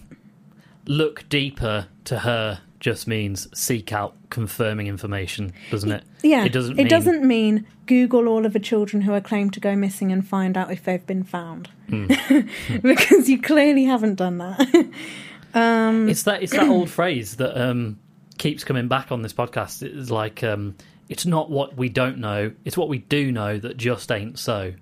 [0.86, 6.04] Look deeper to her just means seek out confirming information, doesn't it?
[6.22, 9.52] Yeah, It doesn't It mean doesn't mean Google all of the children who are claimed
[9.54, 12.06] to go missing and find out if they've been found, Hmm.
[12.82, 14.88] because you clearly haven't done that.
[15.54, 17.98] um, It's that it's that old phrase that um,
[18.38, 19.82] keeps coming back on this podcast.
[19.82, 20.76] It's like um,
[21.08, 24.74] it's not what we don't know; it's what we do know that just ain't so.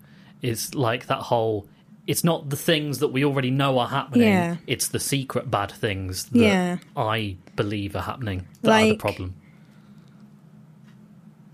[0.42, 1.66] It's like that whole.
[2.06, 4.28] It's not the things that we already know are happening.
[4.28, 4.56] Yeah.
[4.66, 6.76] It's the secret bad things that Yeah.
[6.94, 9.34] I believe are happening that are the Like- problem.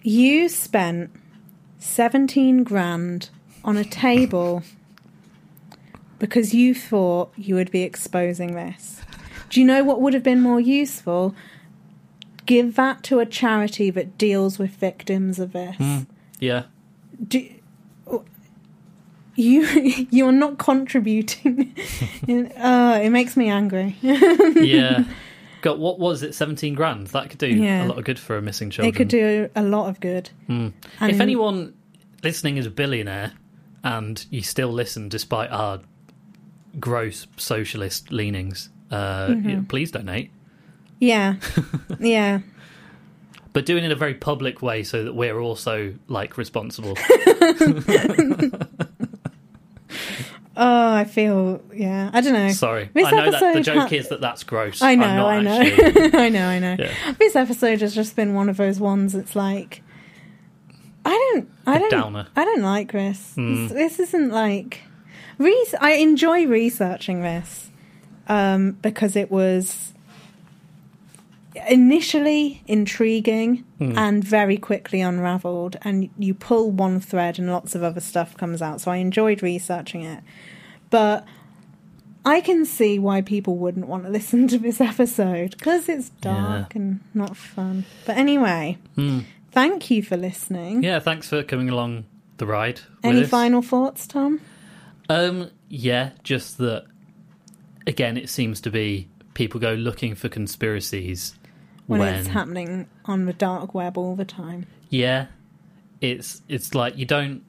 [0.03, 1.11] you spent
[1.79, 3.31] seventeen grand
[3.65, 4.63] on a table
[6.19, 9.01] because you thought you would be exposing this.
[9.51, 11.35] Do you know what would have been more useful?
[12.47, 15.77] Give that to a charity that deals with victims of this.
[16.39, 16.65] Yeah,
[17.27, 17.49] do,
[19.37, 19.63] you
[20.11, 21.75] you are not contributing.
[22.57, 23.97] uh, it makes me angry.
[24.03, 25.05] yeah.
[25.63, 26.35] Got what was it?
[26.35, 27.09] Seventeen grand.
[27.09, 27.85] That could do Yeah.
[27.85, 28.95] a lot of good for a missing children.
[28.95, 30.31] it could do a lot of good.
[30.49, 30.73] Mm.
[31.01, 31.75] And- if anyone
[32.23, 33.33] listening is a billionaire
[33.85, 35.81] and you still listen despite our
[36.79, 39.49] gross socialist leanings, uh, Mm-hmm.
[39.49, 40.31] yeah, please donate.
[40.99, 41.37] Yeah,
[41.99, 42.41] yeah,
[43.55, 46.95] But doing it in a very public way so that we're also like responsible.
[50.63, 52.11] Oh, I feel yeah.
[52.13, 52.51] I don't know.
[52.51, 54.83] Sorry, This I know that the joke ha- is that that's gross.
[54.83, 55.59] I I'm know, I know,
[56.19, 56.77] I know, I know.
[56.79, 57.15] Yeah.
[57.19, 59.15] This episode has just been one of those ones.
[59.15, 59.83] It's like
[61.05, 62.27] I don't, I don't, downer.
[62.37, 63.33] I don't like this.
[63.39, 63.69] Mm.
[63.69, 64.83] This, this isn't like.
[65.39, 67.71] Re- I enjoy researching this
[68.29, 69.95] um, because it was
[71.69, 73.97] initially intriguing Hmm.
[73.97, 78.61] and very quickly unraveled, and you pull one thread and lots of other stuff comes
[78.63, 78.81] out.
[78.81, 80.23] So I enjoyed researching it,
[80.91, 81.25] but.
[82.23, 86.75] I can see why people wouldn't want to listen to this episode because it's dark
[86.75, 87.87] and not fun.
[88.05, 89.25] But anyway, Mm.
[89.53, 90.83] thank you for listening.
[90.83, 92.05] Yeah, thanks for coming along
[92.37, 92.81] the ride.
[93.03, 93.31] Any this.
[93.31, 94.43] final thoughts, Tom?
[95.09, 96.85] Um, yeah, just that.
[97.87, 101.35] Again, it seems to be people go looking for conspiracies
[101.91, 104.67] When, when, it's happening on the dark web all the time.
[104.89, 105.27] yeah,
[106.01, 107.43] it's it's like you don't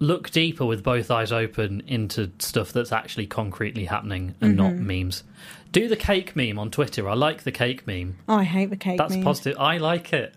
[0.00, 4.86] look deeper with both eyes open into stuff that's actually concretely happening and not Mm-hmm.
[5.02, 5.24] memes.
[5.72, 7.08] Do the cake meme on Twitter.
[7.08, 8.16] I like the cake meme.
[8.28, 8.98] Oh, I hate the cake.
[8.98, 9.08] Meme.
[9.08, 9.24] That's meme.
[9.24, 9.56] positive.
[9.58, 10.34] I like it.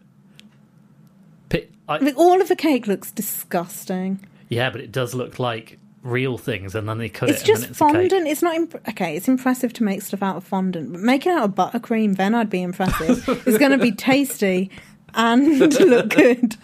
[1.50, 4.26] Pi- I, Like, all of the cake looks disgusting.
[4.50, 7.64] yeah, but it does look like real things, and then they cut It's it, just
[7.64, 8.10] and then it's cake.
[8.12, 8.28] fondant.
[8.28, 9.16] It's not imp- okay.
[9.16, 12.34] It's impressive to make stuff out of fondant, but make it out of buttercream, then
[12.36, 13.24] I'd be impressive.
[13.48, 14.72] it's going to be tasty
[15.14, 16.56] and look good.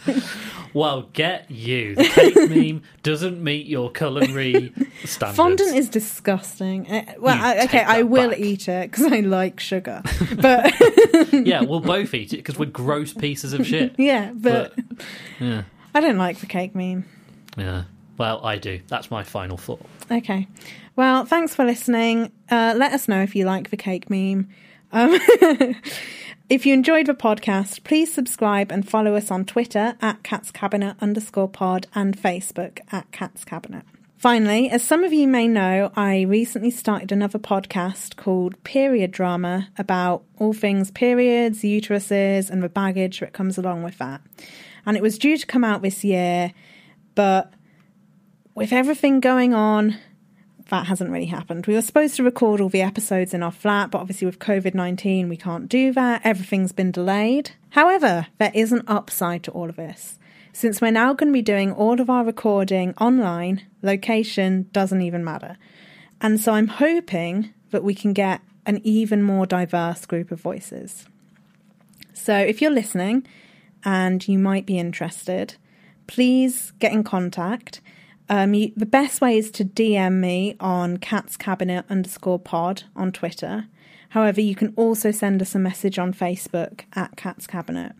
[0.74, 1.96] Well, get you.
[1.96, 4.74] The cake meme doesn't meet your culinary
[5.06, 5.36] standards.
[5.38, 6.88] Fondant is disgusting.
[6.92, 8.40] Uh, Well, I, okay, I will back.
[8.40, 10.04] eat it because I like sugar,
[10.40, 10.74] but
[11.34, 13.96] yeah, we'll both eat it because we're gross pieces of shit.
[13.98, 15.06] yeah, but, But
[15.40, 15.64] yeah,
[15.96, 17.06] I don't like the cake meme.
[17.58, 17.84] yeah.
[18.18, 18.82] Well, I do.
[18.88, 19.86] That's my final thought.
[20.12, 20.48] Okay.
[20.96, 22.32] Well, thanks for listening.
[22.50, 24.50] Uh, let us know if you like the cake meme.
[24.92, 25.12] Um,
[26.50, 30.96] if you enjoyed the podcast, please subscribe and follow us on Twitter at Cats Cabinet
[31.00, 33.84] underscore pod and Facebook at Cats Cabinet.
[34.18, 39.70] Finally, as some of you may know, I recently started another podcast called Period Drama
[39.78, 44.22] about all things periods, uteruses, and the baggage that comes along with that.
[44.88, 46.52] And it was due to come out this year,
[47.14, 47.54] but
[48.58, 49.96] with everything going on,
[50.70, 51.68] that hasn't really happened.
[51.68, 54.74] We were supposed to record all the episodes in our flat, but obviously with COVID
[54.74, 56.22] 19, we can't do that.
[56.24, 57.52] Everything's been delayed.
[57.70, 60.18] However, there is an upside to all of this.
[60.54, 65.24] Since we're now going to be doing all of our recording online, location doesn't even
[65.24, 65.58] matter.
[66.20, 71.06] And so I'm hoping that we can get an even more diverse group of voices.
[72.16, 73.28] So if you're listening
[73.86, 75.58] and you might be interested,
[76.08, 77.82] please get in contact.
[78.30, 83.12] Um, you, the best way is to DM me on Cats Cabinet underscore pod on
[83.12, 83.68] Twitter.
[84.10, 87.94] However, you can also send us a message on Facebook at Cats Cabinet.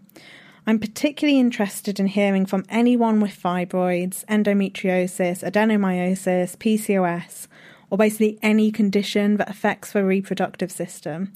[0.66, 7.48] I'm particularly interested in hearing from anyone with fibroids, endometriosis, adenomyosis, PCOS,
[7.90, 11.32] or basically any condition that affects the reproductive system,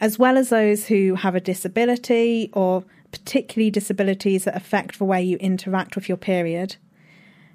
[0.00, 5.22] as well as those who have a disability or particularly disabilities that affect the way
[5.22, 6.74] you interact with your period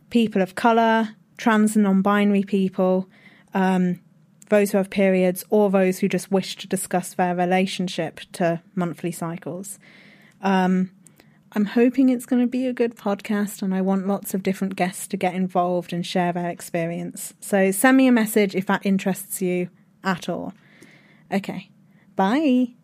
[0.09, 3.09] people of colour, trans and non binary people,
[3.53, 3.99] um,
[4.49, 9.11] those who have periods, or those who just wish to discuss their relationship to monthly
[9.11, 9.79] cycles.
[10.41, 10.91] Um,
[11.53, 14.75] I'm hoping it's going to be a good podcast, and I want lots of different
[14.75, 17.33] guests to get involved and share their experience.
[17.39, 19.69] So send me a message if that interests you
[20.03, 20.53] at all.
[21.31, 21.69] Okay,
[22.15, 22.78] bye.